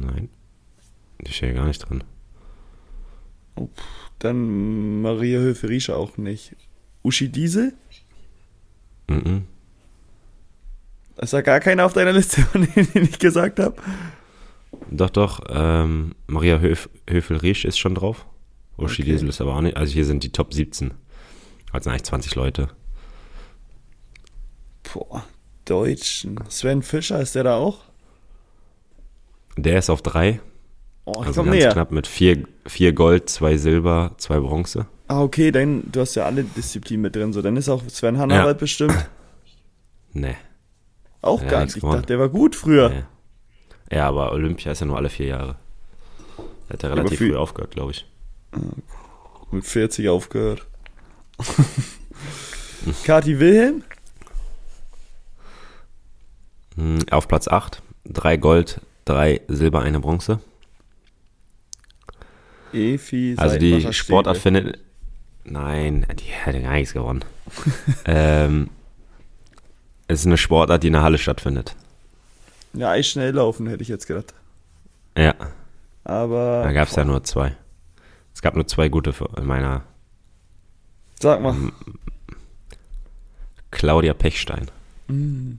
[0.00, 0.28] nein.
[1.26, 2.04] Die steht ja gar nicht drin.
[3.56, 3.68] Oh,
[4.18, 6.56] dann Maria Höferisch auch nicht.
[7.02, 7.74] Uschi Diesel?
[9.08, 9.46] Mhm.
[11.20, 13.76] Ist da gar keiner auf deiner Liste, von denen ich gesagt habe?
[14.90, 15.40] Doch, doch.
[15.48, 18.26] Ähm, Maria Höf Höfel-Riesch ist schon drauf.
[18.78, 19.12] Uschi okay.
[19.12, 19.76] Diesel ist aber auch nicht.
[19.76, 20.94] Also hier sind die Top 17.
[21.72, 22.70] Also eigentlich 20 Leute.
[24.92, 25.24] Boah,
[25.64, 26.38] Deutschen.
[26.48, 27.78] Sven Fischer, ist der da auch?
[29.56, 30.40] Der ist auf drei.
[31.04, 31.72] Oh, ich also ganz näher.
[31.72, 34.86] knapp mit vier, vier Gold, zwei Silber, zwei Bronze.
[35.08, 37.32] Ah, okay, dann, du hast ja alle Disziplinen mit drin.
[37.32, 38.60] So, dann ist auch Sven Hannawald ja.
[38.60, 39.08] bestimmt.
[40.12, 40.34] Nee.
[41.22, 41.76] Auch gar nicht.
[41.76, 42.88] Ich dachte, der war gut früher.
[42.88, 43.96] Nee.
[43.96, 45.56] Ja, aber Olympia ist ja nur alle vier Jahre.
[46.68, 48.06] Er hat ja relativ früh aufgehört, glaube ich.
[49.52, 50.66] Mit 40 aufgehört.
[53.04, 53.84] Kati Wilhelm?
[56.80, 60.40] Hm, auf Platz 8, drei Gold, drei Silber, eine Bronze.
[62.72, 64.78] Efi, also die Sportart findet.
[65.44, 67.24] Nein, die hätte gar nichts gewonnen.
[68.06, 68.70] ähm,
[70.08, 71.76] es ist eine Sportart, die in der Halle stattfindet.
[72.72, 74.32] Ja, ich schnell laufen, hätte ich jetzt gedacht.
[75.18, 75.34] Ja.
[76.04, 76.62] Aber.
[76.62, 77.56] Da gab es ja nur zwei.
[78.32, 79.82] Es gab nur zwei gute in meiner.
[81.20, 81.54] Sag mal.
[83.70, 84.70] Claudia Pechstein.
[85.08, 85.58] Mhm.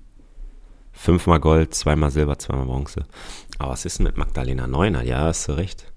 [1.01, 3.05] Fünfmal Gold, zweimal Silber, zweimal Bronze.
[3.57, 5.01] Aber was ist denn mit Magdalena Neuner?
[5.01, 5.91] Ja, hast du recht.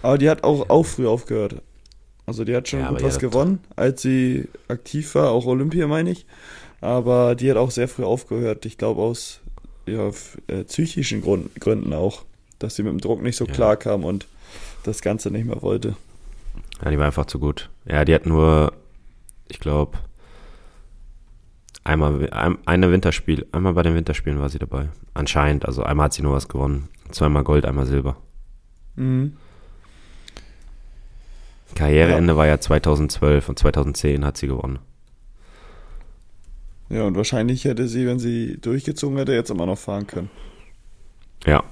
[0.00, 1.60] Aber die hat auch, auch früh aufgehört.
[2.24, 6.10] Also die hat schon ja, gut was gewonnen, als sie aktiv war, auch Olympia meine
[6.10, 6.24] ich.
[6.80, 8.64] Aber die hat auch sehr früh aufgehört.
[8.64, 9.40] Ich glaube aus
[9.86, 10.10] ja,
[10.46, 12.22] äh, psychischen Grund, Gründen auch,
[12.58, 13.52] dass sie mit dem Druck nicht so Ja.
[13.52, 14.26] klar kam und
[14.82, 15.94] das Ganze nicht mehr wollte.
[16.82, 17.68] Ja, die war einfach zu gut.
[17.84, 18.72] Ja, die hat nur,
[19.48, 19.98] ich glaube,
[21.84, 24.88] einmal ein, eine Winterspiel, einmal bei den Winterspielen war sie dabei.
[25.14, 26.88] Anscheinend, also einmal hat sie nur was gewonnen.
[27.10, 28.16] Zweimal Gold, einmal Silber.
[28.96, 29.36] Mhm.
[31.74, 34.78] Karriereende war ja 2012 und 2010 hat sie gewonnen.
[36.88, 40.30] Ja, und wahrscheinlich hätte sie, wenn sie durchgezogen hätte, jetzt immer noch fahren können.
[41.44, 41.62] Ja,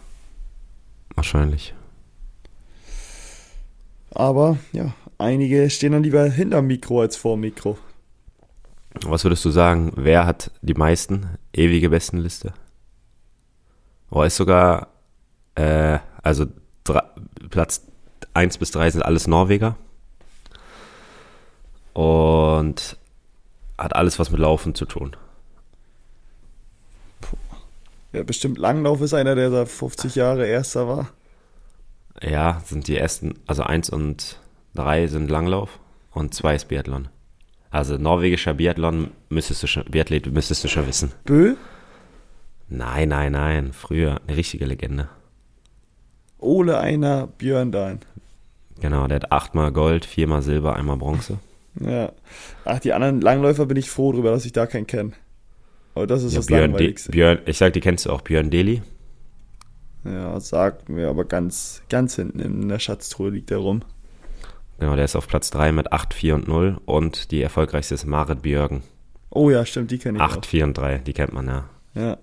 [1.15, 1.75] wahrscheinlich.
[4.11, 7.79] Aber ja, einige stehen dann lieber hinterm Mikro als vor Mikro.
[9.05, 12.55] Was würdest du sagen, wer hat die meisten ewige Bestenliste?
[14.11, 14.89] Oh, ist sogar,
[15.55, 16.47] äh, also
[16.85, 17.03] drei,
[17.51, 17.83] Platz
[18.35, 19.77] 1 bis 3 sind alles Norweger.
[21.93, 22.97] Und
[23.79, 25.17] hat alles was mit Laufen zu tun.
[28.13, 31.09] Ja, bestimmt Langlauf ist einer, der da 50 Jahre Erster war.
[32.23, 34.39] Ja, sind die ersten, also 1 und
[34.75, 35.81] 3 sind Langlauf
[36.13, 37.09] und 2 ist Biathlon.
[37.71, 41.13] Also norwegischer Biathlon müsstest du schon, Biathlet müsstest du schon wissen.
[41.25, 41.55] Bö?
[42.69, 45.09] Nein, nein, nein, früher eine richtige Legende.
[46.39, 48.01] Ole einer Björndalen.
[48.81, 51.39] Genau, der hat achtmal Gold, viermal Silber, einmal Bronze.
[51.81, 52.13] Ja.
[52.65, 55.13] Ach, die anderen Langläufer bin ich froh drüber, dass ich da keinen kenne.
[55.95, 57.11] Aber das ist Ja, das Björn, Langweiligste.
[57.11, 58.83] Björn, ich sag, die kennst du auch, Björn Deli.
[60.05, 63.83] Ja, sagt mir aber ganz, ganz hinten in der Schatztruhe liegt er rum.
[64.79, 66.79] Genau, der ist auf Platz 3 mit 8, 4 und 0.
[66.85, 68.83] Und die erfolgreichste ist Marit Björgen.
[69.31, 71.59] Oh ja, stimmt, die kenne ich 8, 4 und 3, die kennt man ja.
[71.95, 72.01] auch.
[72.01, 72.19] Ja.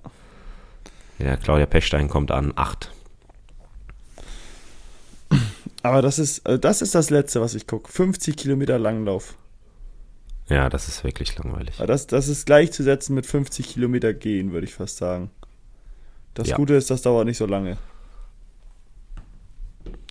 [1.20, 2.92] Ja, Claudia Pechstein kommt an 8.
[5.84, 7.92] Aber das ist, äh, das ist das Letzte, was ich gucke.
[7.92, 9.36] 50 Kilometer Langlauf.
[10.48, 11.76] Ja, das ist wirklich langweilig.
[11.78, 15.30] Aber Das, das ist gleichzusetzen mit 50 Kilometer gehen, würde ich fast sagen.
[16.34, 16.56] Das Ja.
[16.56, 17.78] Gute ist, das dauert nicht so lange.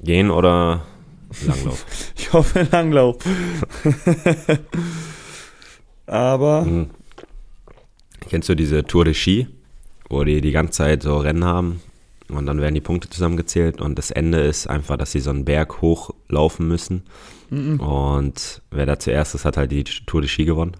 [0.02, 0.84] Gehen oder
[1.46, 1.84] Langlauf?
[2.16, 3.16] Ich hoffe Langlauf.
[6.06, 6.90] Aber Hm.
[8.28, 9.48] Kennst du diese Tour de Ski,
[10.08, 11.82] wo die die ganze Zeit so Rennen haben
[12.28, 15.44] und dann werden die Punkte zusammengezählt und das Ende ist einfach, dass sie so einen
[15.44, 17.02] Berg hochlaufen müssen
[17.50, 20.72] und wer da zuerst ist, hat halt die Tour de Ski gewonnen.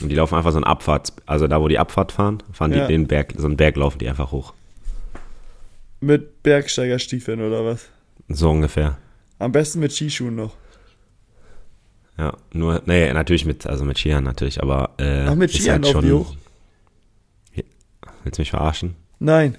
[0.00, 2.86] Und die laufen einfach so einen Abfahrt, also da, wo die Abfahrt fahren, fahren Ja.
[2.86, 4.54] die den Berg, so einen Berg laufen die einfach hoch.
[6.00, 7.88] mit Bergsteigerstiefeln oder was?
[8.28, 8.98] So ungefähr.
[9.44, 10.54] Am besten mit Skischuhen noch.
[12.16, 16.00] Ja, nur, nee, natürlich mit, also mit Skiern natürlich, aber äh, Ach, mit Skiern laufen
[16.00, 16.34] die hoch?
[18.22, 18.94] Willst du mich verarschen?
[19.18, 19.58] Nein.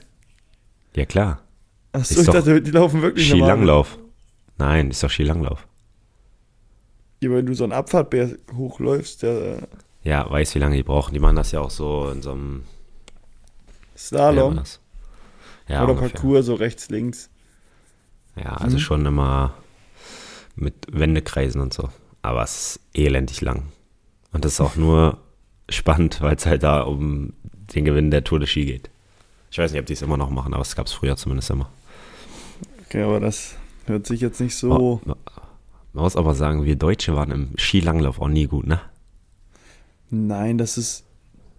[0.95, 1.43] Ja, klar.
[1.91, 3.27] Achso, ich dachte, die laufen wirklich.
[3.29, 3.99] Skilanglauf.
[4.57, 5.67] Nein, ist doch Skilanglauf.
[7.21, 9.61] Ja, wenn du so einen Abfahrtberg hochläufst, der äh,
[10.03, 11.13] Ja, weiß, wie lange die brauchen.
[11.13, 12.63] Die machen das ja auch so in so einem
[13.95, 14.63] Slalom?
[15.67, 16.09] Ja, oder ungefähr.
[16.09, 17.29] Parcours, so rechts, links.
[18.35, 18.81] Ja, also Mhm.
[18.81, 19.53] schon immer
[20.55, 21.89] mit Wendekreisen und so.
[22.21, 23.71] Aber es ist elendig lang.
[24.31, 25.17] Und das ist auch nur
[25.69, 27.33] spannend, weil es halt da um
[27.73, 28.89] den Gewinn der Tour de Ski geht.
[29.51, 31.49] Ich weiß nicht, ob die es immer noch machen, aber es gab es früher zumindest
[31.49, 31.69] immer.
[32.85, 35.01] Okay, aber das hört sich jetzt nicht so.
[35.05, 38.81] Man muss aber sagen, wir Deutsche waren im Skilanglauf auch nie gut, ne?
[40.09, 41.05] Nein, das ist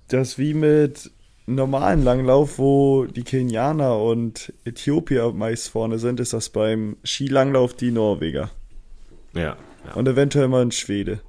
[0.08, 1.10] das wie mit
[1.46, 7.92] normalen Langlauf, wo die Kenianer und Äthiopier meist vorne sind, ist das beim Skilanglauf die
[7.92, 8.50] Norweger.
[9.36, 9.56] Ja.
[9.86, 9.92] ja.
[9.94, 11.20] Und eventuell mal ein Schwede.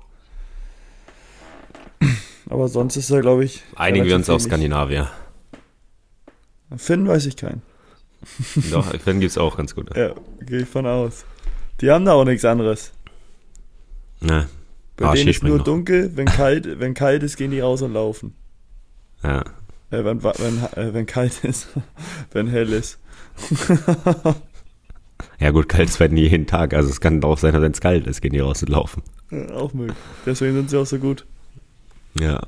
[2.49, 3.61] Aber sonst ist er, glaube ich.
[3.75, 4.41] Einigen wir uns auf.
[4.41, 5.09] Skandinavier.
[6.77, 7.61] Finn weiß ich keinen.
[8.71, 9.97] Doch, dann gibt es auch ganz gute.
[9.99, 10.15] Ja,
[10.45, 11.25] gehe ich von aus.
[11.81, 12.91] Die haben da auch nichts anderes.
[14.21, 14.47] Ne.
[14.95, 15.63] Bei Ah, denen ist nur noch.
[15.65, 18.33] dunkel, wenn kalt, wenn kalt ist, gehen die raus und laufen.
[19.23, 19.41] Ja.
[19.91, 21.67] Äh, wenn, wenn, äh, wenn kalt ist,
[22.31, 22.97] wenn hell ist.
[25.39, 26.73] ja, gut, kalt ist werden die jeden Tag.
[26.73, 29.03] Also es kann auch sein, wenn es kalt ist, gehen die raus und laufen.
[29.31, 29.97] Ja, auch möglich.
[30.25, 31.25] Deswegen sind sie auch so gut.
[32.19, 32.41] Ja.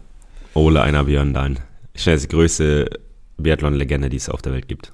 [0.54, 1.56] Ole einer Björn Dahl.
[1.94, 2.90] Ich ist die größte
[3.38, 4.94] Biathlon-Legende, die es auf der Welt gibt.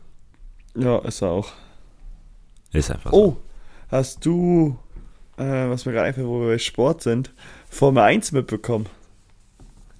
[0.75, 1.51] Ja, ist er auch.
[2.73, 3.17] Ist einfach so.
[3.17, 3.37] Oh,
[3.89, 4.77] hast du,
[5.37, 7.33] äh, was mir gerade einfällt, wo wir bei Sport sind,
[7.69, 8.87] Formel 1 mitbekommen?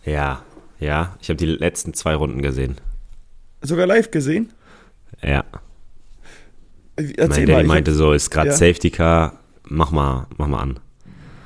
[0.04, 0.44] Ja,
[0.80, 1.16] ja.
[1.22, 2.76] Ich habe die letzten zwei Runden gesehen.
[3.62, 4.52] Sogar live gesehen?
[5.24, 5.44] Ja.
[6.97, 7.75] Äh, Mein Erzähl Daddy mal.
[7.75, 8.55] meinte so, ist gerade ja.
[8.55, 10.79] Safety Car, mach mal, mach mal an.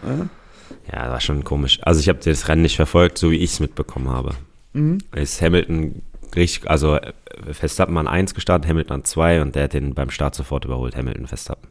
[0.03, 1.79] Ja, das war schon komisch.
[1.83, 4.31] Also ich habe das Rennen nicht verfolgt, so wie ich es mitbekommen habe.
[4.73, 4.99] mhm.
[5.13, 6.01] Ist Hamilton
[6.35, 7.11] richtig, also äh,
[7.51, 10.95] Verstappen an 1 gestartet, Hamilton an 2 und der hat den beim Start sofort überholt,
[10.95, 11.69] Hamilton Verstappen.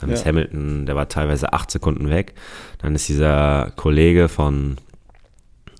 [0.00, 0.26] Dann ist Ja.
[0.30, 2.34] Hamilton, der war teilweise 8 Sekunden weg.
[2.78, 4.76] Dann ist dieser Kollege von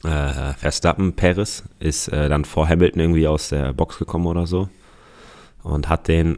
[0.02, 4.70] Äh, Verstappen, Paris, ist äh, dann vor Hamilton irgendwie aus der Box gekommen oder so
[5.62, 6.36] und hat den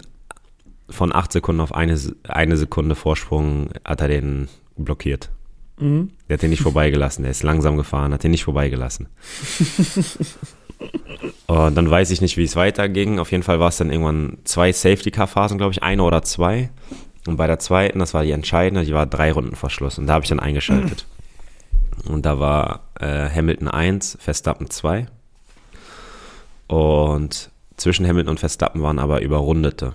[0.89, 5.31] von acht Sekunden auf eine, eine Sekunde Vorsprung hat er den blockiert.
[5.79, 6.11] Mhm.
[6.29, 7.23] Der hat den nicht vorbeigelassen.
[7.23, 9.09] Der ist langsam gefahren, hat den nicht vorbeigelassen.
[11.47, 13.19] und dann weiß ich nicht, wie es weiterging.
[13.19, 16.71] Auf jeden Fall war es dann irgendwann zwei Safety-Car-Phasen, glaube ich, eine oder zwei.
[17.27, 19.99] Und bei der zweiten, das war die entscheidende, die war drei Runden Verschluss.
[19.99, 21.07] Und da habe ich dann eingeschaltet.
[22.09, 25.07] Und da war äh, Hamilton 1, Verstappen 2.
[26.67, 29.93] Und zwischen Hamilton und Verstappen waren aber Überrundete.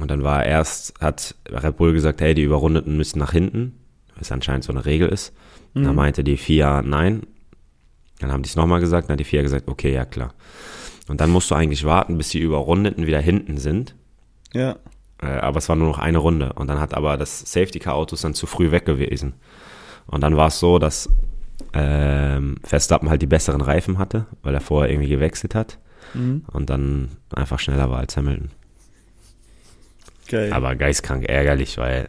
[0.00, 3.78] Und dann war erst, hat Red Bull gesagt, hey, die Überrundeten müssen nach hinten,
[4.16, 5.34] was anscheinend so eine Regel ist.
[5.74, 5.84] Mhm.
[5.84, 7.22] Da meinte die FIA nein.
[8.20, 10.32] Dann haben die es nochmal gesagt, dann hat die FIA gesagt, okay, ja klar.
[11.08, 13.94] Und dann musst du eigentlich warten, bis die Überrundeten wieder hinten sind.
[14.54, 14.76] Ja.
[15.20, 16.52] Äh, aber es war nur noch eine Runde.
[16.54, 19.34] Und dann hat aber das Safety Car Auto dann zu früh weg gewesen.
[20.06, 21.08] Und dann war es so, dass
[21.74, 25.78] ähm, Verstappen halt die besseren Reifen hatte, weil er vorher irgendwie gewechselt hat.
[26.14, 26.44] Mhm.
[26.52, 28.50] Und dann einfach schneller war als Hamilton.
[30.32, 30.50] Geil.
[30.50, 32.08] Aber geistkrank ärgerlich, weil,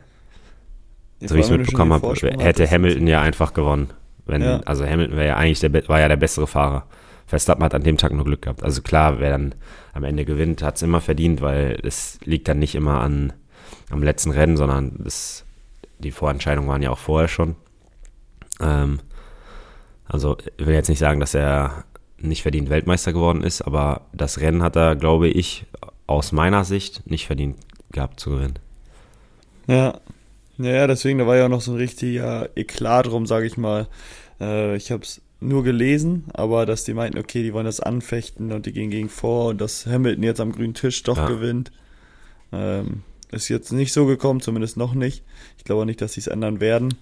[1.20, 3.90] ja, so wie ich es mitbekommen habe, hätte Hamilton ja einfach gewonnen.
[4.26, 4.62] Wenn, ja.
[4.62, 6.88] Also Hamilton ja eigentlich der, war ja der bessere Fahrer.
[7.26, 8.64] Verstappen hat an dem Tag nur Glück gehabt.
[8.64, 9.56] Also klar, wer dann
[9.92, 13.34] am Ende gewinnt, hat es immer verdient, weil es liegt dann nicht immer an,
[13.90, 15.44] am letzten Rennen, sondern das,
[16.00, 17.58] die Vorentscheidungen waren ja auch vorher schon.
[18.62, 19.00] Ähm,
[20.06, 21.84] also ich will jetzt nicht sagen, dass er
[22.18, 25.66] nicht verdient Weltmeister geworden ist, aber das Rennen hat er, glaube ich,
[26.08, 27.58] aus meiner Sicht nicht verdient
[27.94, 28.60] gehabt zu gewinnen.
[29.68, 30.00] Ja,
[30.58, 33.88] ja, deswegen, da war ja auch noch so ein richtiger Eklat drum, sage ich mal.
[34.40, 38.52] Äh, ich habe es nur gelesen, aber dass die meinten, okay, die wollen das anfechten
[38.52, 41.28] und die gehen gegen vor und dass Hamilton jetzt am grünen Tisch doch ja.
[41.28, 41.72] gewinnt.
[42.52, 45.24] Ähm, ist jetzt nicht so gekommen, zumindest noch nicht.
[45.58, 46.94] Ich glaube nicht, dass sie es ändern werden.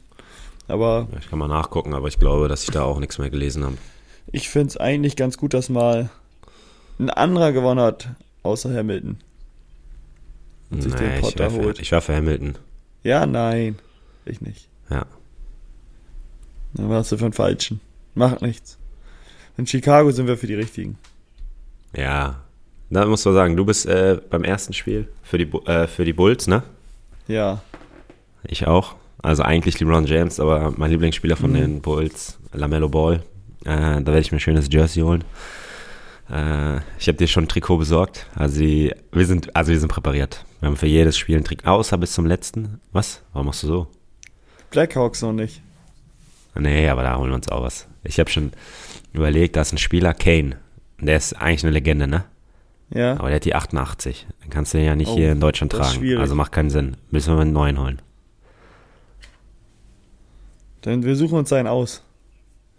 [0.68, 1.08] Aber.
[1.20, 3.78] Ich kann mal nachgucken, aber ich glaube, dass ich da auch nichts mehr gelesen habe.
[4.32, 6.10] Ich finde es eigentlich ganz gut, dass mal
[7.00, 8.10] ein anderer gewonnen hat,
[8.44, 9.18] außer Hamilton.
[10.72, 11.78] Und sich nee, den Potter ich holt.
[11.78, 12.58] Für, ich war für Hamilton.
[13.04, 13.76] Ja, nein.
[14.26, 14.68] Ich nicht.
[14.90, 15.06] Ja.
[16.74, 17.82] Dann warst du für den Falschen.
[18.16, 18.78] Macht nichts.
[19.58, 20.98] In Chicago sind wir für die Richtigen.
[21.96, 22.42] Ja.
[22.90, 26.14] Da musst du sagen, du bist äh, beim ersten Spiel für die, äh, für die
[26.14, 26.64] Bulls, ne?
[27.28, 27.62] Ja.
[28.44, 28.96] Ich auch.
[29.22, 31.56] Also eigentlich LeBron James, aber mein Lieblingsspieler von mhm.
[31.56, 33.24] den Bulls, LaMelo Ball.
[33.64, 35.24] Äh, da werde ich mir ein schönes Jersey holen.
[36.32, 38.28] Äh, ich habe dir schon ein Trikot besorgt.
[38.36, 40.46] Also wir sind, also wir sind präpariert.
[40.60, 42.80] Wir haben für jedes Spiel ein Trikot, außer bis zum letzten.
[42.92, 43.22] Was?
[43.34, 43.88] Warum machst du so?
[44.70, 45.62] Blackhawks noch nicht.
[46.56, 47.88] Nee, aber da holen wir uns auch was.
[48.04, 48.52] Ich habe schon
[49.14, 50.58] überlegt, da ist ein Spieler, Kane.
[51.00, 52.26] Der ist eigentlich eine Legende, ne?
[52.94, 53.14] Ja.
[53.14, 54.28] Aber der hat die 88.
[54.42, 56.18] Dann kannst du den ja nicht oh, hier in Deutschland tragen.
[56.18, 56.98] Also macht keinen Sinn.
[57.10, 58.02] Müssen wir einen neuen holen.
[60.82, 62.04] Dann wir suchen uns einen aus.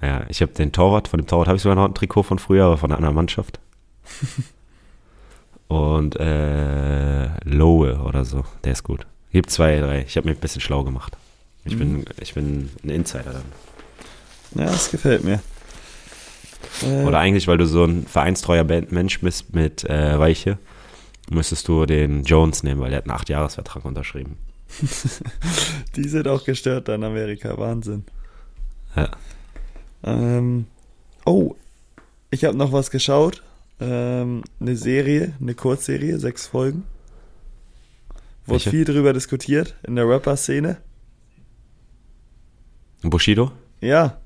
[0.03, 2.38] Ja, ich habe den Torwart, von dem Torwart habe ich sogar noch ein Trikot von
[2.38, 3.61] früher, aber von einer anderen Mannschaft.
[5.69, 9.07] Und äh, Lowe oder so, der ist gut.
[9.31, 10.05] Gibt zwei, drei.
[10.07, 11.17] Ich habe mir ein bisschen schlau gemacht.
[11.65, 11.79] Ich, mhm.
[11.79, 14.62] bin, ich bin ein Insider dann.
[14.62, 15.41] Ja, das gefällt mir.
[16.83, 20.59] Äh, oder eigentlich, weil du so ein vereinstreuer Mensch bist mit äh, Weiche,
[21.31, 24.37] müsstest du den Jones nehmen, weil der hat einen 8-Jahres-Vertrag unterschrieben.
[25.97, 28.05] Die sind auch gestört da in Amerika, Wahnsinn.
[28.97, 29.11] Ja.
[30.05, 30.67] Ähm,
[31.25, 31.55] oh,
[32.31, 33.43] ich habe noch was geschaut.
[33.81, 36.85] Ähm, eine Serie, eine Kurzserie, sechs Folgen.
[38.47, 38.71] Wurde Welche?
[38.71, 40.79] viel drüber diskutiert in der Rapper-Szene.
[43.03, 43.53] Bushido?
[43.81, 44.19] Ja.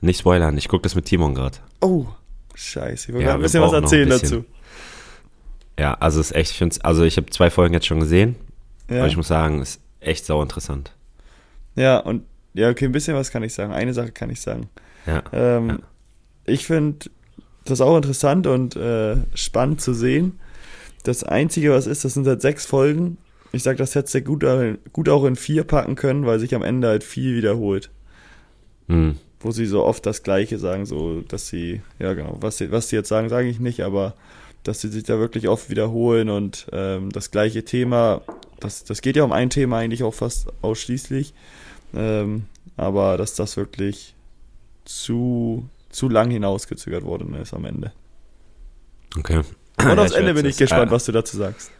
[0.00, 1.58] Nicht spoilern, ich gucke das mit Timon gerade.
[1.80, 2.06] Oh,
[2.54, 3.08] scheiße.
[3.08, 4.30] Ich wollte ja, ein bisschen was erzählen bisschen.
[4.30, 4.44] dazu.
[5.78, 8.36] Ja, also es ist echt, ich also ich habe zwei Folgen jetzt schon gesehen.
[8.90, 8.98] Ja.
[8.98, 10.92] Aber ich muss sagen, es ist echt sau interessant.
[11.76, 13.72] Ja, und ja, okay, ein bisschen was kann ich sagen.
[13.72, 14.68] Eine Sache kann ich sagen.
[15.08, 15.22] Ja.
[15.32, 15.78] Ähm, ja.
[16.44, 17.10] Ich finde
[17.64, 20.38] das auch interessant und äh, spannend zu sehen.
[21.02, 23.16] Das Einzige, was ist, das sind halt sechs Folgen.
[23.52, 24.44] Ich sage, das hätte gut,
[24.92, 27.90] gut auch in vier packen können, weil sich am Ende halt viel wiederholt.
[28.88, 29.16] Mhm.
[29.40, 32.88] Wo sie so oft das Gleiche sagen, so dass sie, ja genau, was sie, was
[32.88, 34.14] sie jetzt sagen, sage ich nicht, aber
[34.64, 38.22] dass sie sich da wirklich oft wiederholen und ähm, das gleiche Thema,
[38.60, 41.32] das, das geht ja um ein Thema eigentlich auch fast ausschließlich,
[41.94, 44.14] ähm, aber dass das wirklich
[44.88, 47.92] zu, zu lang hinausgezögert worden ist am Ende.
[49.16, 49.42] Okay.
[49.78, 51.70] Und aufs Ende bin ich gespannt, äh, was du dazu sagst.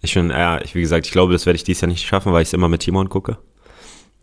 [0.00, 2.32] Ich bin, ja, ich, wie gesagt, ich glaube, das werde ich dies Jahr nicht schaffen,
[2.32, 3.38] weil ich es immer mit Timon gucke.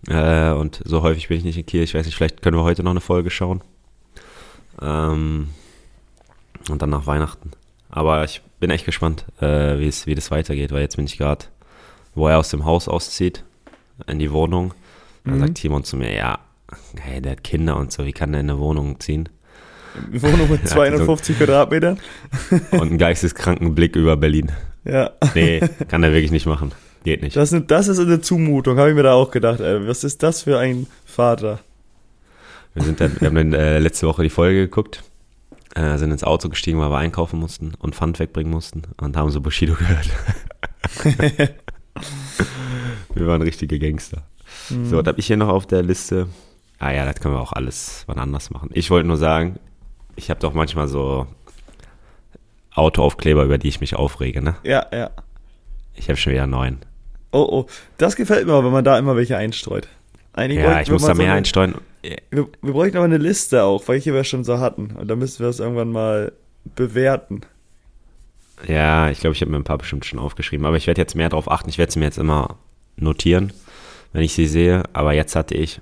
[0.08, 1.84] Äh, und so häufig bin ich nicht in Kiel.
[1.84, 3.62] Ich weiß nicht, vielleicht können wir heute noch eine Folge schauen.
[4.82, 5.50] Ähm,
[6.70, 7.52] und dann nach Weihnachten.
[7.90, 11.46] Aber ich bin echt gespannt, äh, wie das weitergeht, weil jetzt bin ich gerade,
[12.16, 13.44] wo er aus dem Haus auszieht,
[14.08, 14.74] in die Wohnung.
[15.24, 15.40] Dann mhm.
[15.40, 16.40] sagt Timon zu mir, ja,
[17.00, 19.30] Hey, der hat Kinder und so, wie kann der in eine Wohnung ziehen?
[20.12, 22.00] Wohnung mit 250 Quadratmetern.
[22.72, 24.52] Und einen geisteskranken Blick über Berlin.
[24.86, 25.12] Ja.
[25.36, 26.72] Nee, kann er wirklich nicht machen.
[27.04, 27.36] Geht nicht.
[27.36, 29.60] Das, ist- das ist eine Zumutung, habe ich mir da auch gedacht.
[29.60, 29.88] Ey.
[29.88, 31.60] Was ist das für ein Vater?
[32.74, 35.04] Wir, sind dann, wir haben dann äh, letzte Woche die Folge geguckt,
[35.76, 39.30] äh, sind ins Auto gestiegen, weil wir einkaufen mussten und Pfand wegbringen mussten und haben
[39.30, 40.10] so Bushido gehört.
[43.14, 44.24] wir waren richtige Gangster.
[44.70, 46.28] So, was habe ich hier noch auf der Liste?
[46.84, 48.72] Ah ja, das können wir auch alles wann anders machen.
[48.74, 49.60] Ich wollte nur sagen,
[50.16, 51.28] ich habe doch manchmal so
[52.74, 54.56] Autoaufkleber, über die ich mich aufrege, ne?
[54.64, 55.12] Ja, ja.
[55.94, 56.80] Ich habe schon wieder neun.
[57.32, 57.66] Oh, oh.
[58.00, 59.88] Das gefällt mir wenn man da immer welche einstreut.
[60.34, 61.76] Eigentlich Ja, ich muss da so mehr eine- einsteuern.
[62.02, 64.96] Wir, wir bräuchten aber eine Liste auch, welche wir schon so hatten.
[64.96, 66.32] Und dann müssen wir das irgendwann mal
[66.76, 67.42] bewerten.
[68.68, 71.16] Ja, ich glaube, ich habe mir ein paar bestimmt schon aufgeschrieben, aber ich werde jetzt
[71.16, 71.70] mehr darauf achten.
[71.70, 72.56] Ich werde sie mir jetzt immer
[72.96, 73.54] notieren,
[74.14, 74.82] wenn ich sie sehe.
[74.94, 75.80] Aber jetzt hatte ich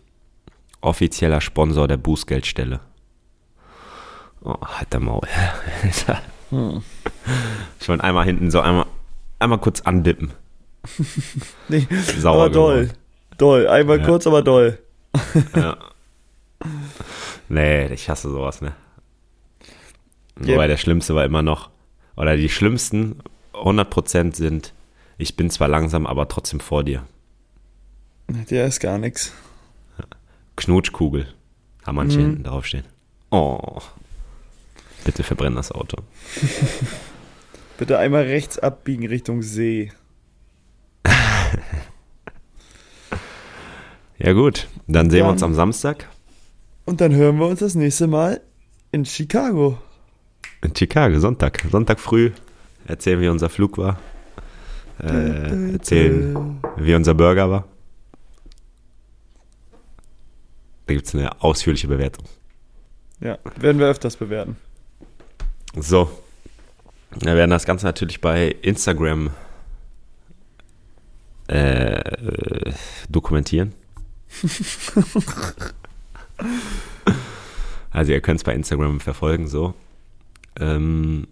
[0.81, 2.79] offizieller Sponsor der Bußgeldstelle.
[4.41, 5.21] Oh, halt der Maul.
[6.49, 6.81] Hm.
[7.79, 8.87] Ich wollte einmal hinten so einmal,
[9.37, 10.31] einmal kurz andippen.
[11.67, 12.81] Nee, Sauer aber doll.
[12.85, 12.97] geworden.
[13.37, 13.67] Doll.
[13.67, 14.05] Einmal Ja.
[14.05, 14.79] kurz, aber doll.
[15.55, 15.77] Ja.
[17.49, 18.73] Nee, ich hasse sowas, ne?
[20.41, 20.53] Ja.
[20.55, 21.69] Wobei der Schlimmste war immer noch,
[22.15, 23.19] oder die schlimmsten
[23.53, 24.73] 100% sind,
[25.17, 27.03] ich bin zwar langsam, aber trotzdem vor dir.
[28.27, 29.33] Der ist gar nichts.
[30.59, 31.27] Knutschkugel.
[31.85, 32.23] Haben manche Mhm.
[32.23, 32.83] hinten draufstehen.
[33.31, 33.79] Oh.
[35.05, 35.97] Bitte verbrenn das Auto.
[37.77, 39.91] Bitte einmal rechts abbiegen Richtung See.
[44.17, 46.09] Ja gut, dann sehen wir Dann- uns am Samstag
[46.85, 48.41] Und dann hören wir uns das nächste Mal
[48.91, 49.77] in Chicago.
[50.61, 51.63] in Chicago, Sonntag.
[51.71, 52.31] Sonntag früh
[52.85, 53.97] erzählen, wie unser Flug war.
[55.01, 57.65] Äh, erzählen, wie unser Burger war.
[60.89, 62.25] Da gibt es eine ausführliche Bewertung.
[63.21, 64.57] Ja, werden wir öfters bewerten.
[65.75, 66.09] So.
[67.19, 69.29] Wir werden das Ganze natürlich bei Instagram
[71.45, 72.73] äh,
[73.07, 73.73] dokumentieren.
[77.91, 79.75] also ihr könnt es bei Instagram verfolgen, so.
[80.59, 81.27] Ähm,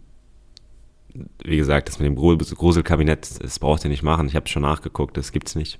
[1.43, 4.27] wie gesagt, das mit dem Grusel- Gruselkabinett, das braucht ihr nicht machen.
[4.27, 5.79] Ich habe schon nachgeguckt, das gibt's nicht.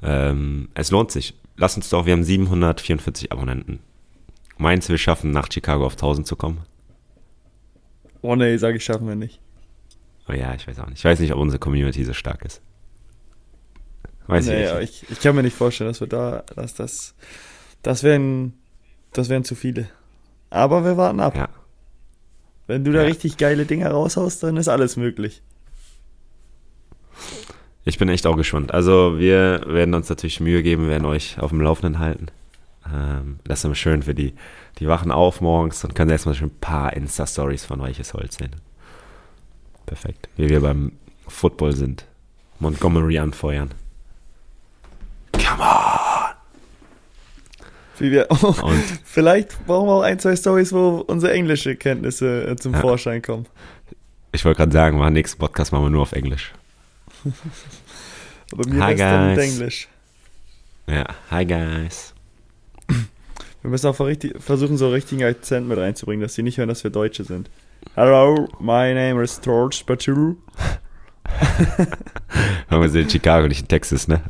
[0.00, 1.34] Ähm, es lohnt sich.
[1.62, 3.78] Lasst uns doch, wir haben 744 Abonnenten.
[4.58, 6.62] Meinst du, wir schaffen nach Chicago auf 1000 zu kommen?
[8.20, 9.38] Oh nee, sage ich, schaffen wir nicht.
[10.28, 10.98] Oh ja, ich weiß auch nicht.
[10.98, 12.62] Ich weiß nicht, ob unsere Community so stark ist.
[14.26, 15.02] Weiß nee, ich nicht.
[15.04, 17.14] ich, ich kann mir nicht vorstellen, dass wir da, dass das,
[17.82, 18.54] das wären,
[19.12, 19.88] das wären zu viele.
[20.50, 21.36] Aber wir warten ab.
[21.36, 21.48] Ja.
[22.66, 23.06] Wenn du da Ja.
[23.06, 25.42] richtig geile Dinger raushaust, dann ist alles möglich.
[27.84, 28.72] Ich bin echt auch gespannt.
[28.72, 32.26] Also wir werden uns natürlich Mühe geben, werden euch auf dem Laufenden halten.
[32.92, 34.34] Ähm, das ist immer schön für die,
[34.78, 38.54] die wachen auf morgens und können erstmal schon ein paar Insta-Stories von Weiches Holz sehen.
[39.86, 40.28] Perfekt.
[40.36, 40.92] Wie wir beim
[41.26, 42.06] Football sind.
[42.60, 43.70] Montgomery anfeuern.
[45.32, 46.34] Come on!
[47.98, 52.56] Wie wir, Und vielleicht brauchen wir auch ein, zwei Stories, wo unsere englische Kenntnisse äh,
[52.56, 52.80] zum Ja.
[52.80, 53.46] Vorschein kommen.
[54.32, 56.52] ich wollte gerade sagen, machen nächsten Podcast machen wir nur auf Englisch.
[58.52, 59.38] Aber mir Hi, guys.
[59.38, 59.88] Englisch.
[60.88, 62.12] Ja, hi guys.
[62.88, 66.82] Wir müssen auch versuchen, so einen richtigen Akzent mit reinzubringen, dass sie nicht hören, dass
[66.82, 67.48] wir Deutsche sind.
[67.94, 70.36] Hello, my name is George Batu.
[72.68, 74.20] Wir sind in Chicago, nicht in Texas, ne?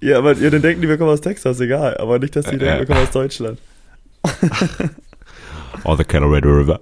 [0.00, 1.96] Ja, aber ihr dann denken, die wir kommen aus Texas, egal.
[1.98, 2.78] Aber nicht, dass die Äh, denken, äh.
[2.80, 3.58] wir kommen aus Deutschland.
[5.84, 6.80] Or the Colorado River.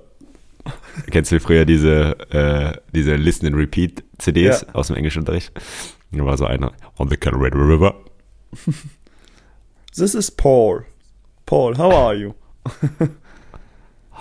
[1.11, 4.75] Kennst du früher diese, äh, diese Listen and Repeat CDs Ja.
[4.75, 5.53] aus dem Englischunterricht?
[6.13, 6.73] Da war so einer.
[6.99, 7.95] On the Colorado River.
[9.97, 10.85] This is Paul.
[11.47, 12.35] Paul, how are you?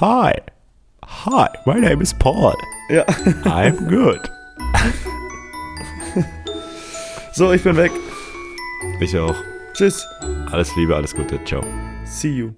[0.02, 0.34] Hi.
[1.06, 2.54] Hi, my name is Paul.
[2.90, 3.04] Ja,
[3.46, 4.20] I'm good.
[7.34, 7.92] so, ich bin weg.
[9.00, 9.36] Ich auch.
[9.74, 10.06] Tschüss.
[10.52, 11.40] Alles Liebe, alles Gute.
[11.46, 11.64] Ciao.
[12.06, 12.54] See you.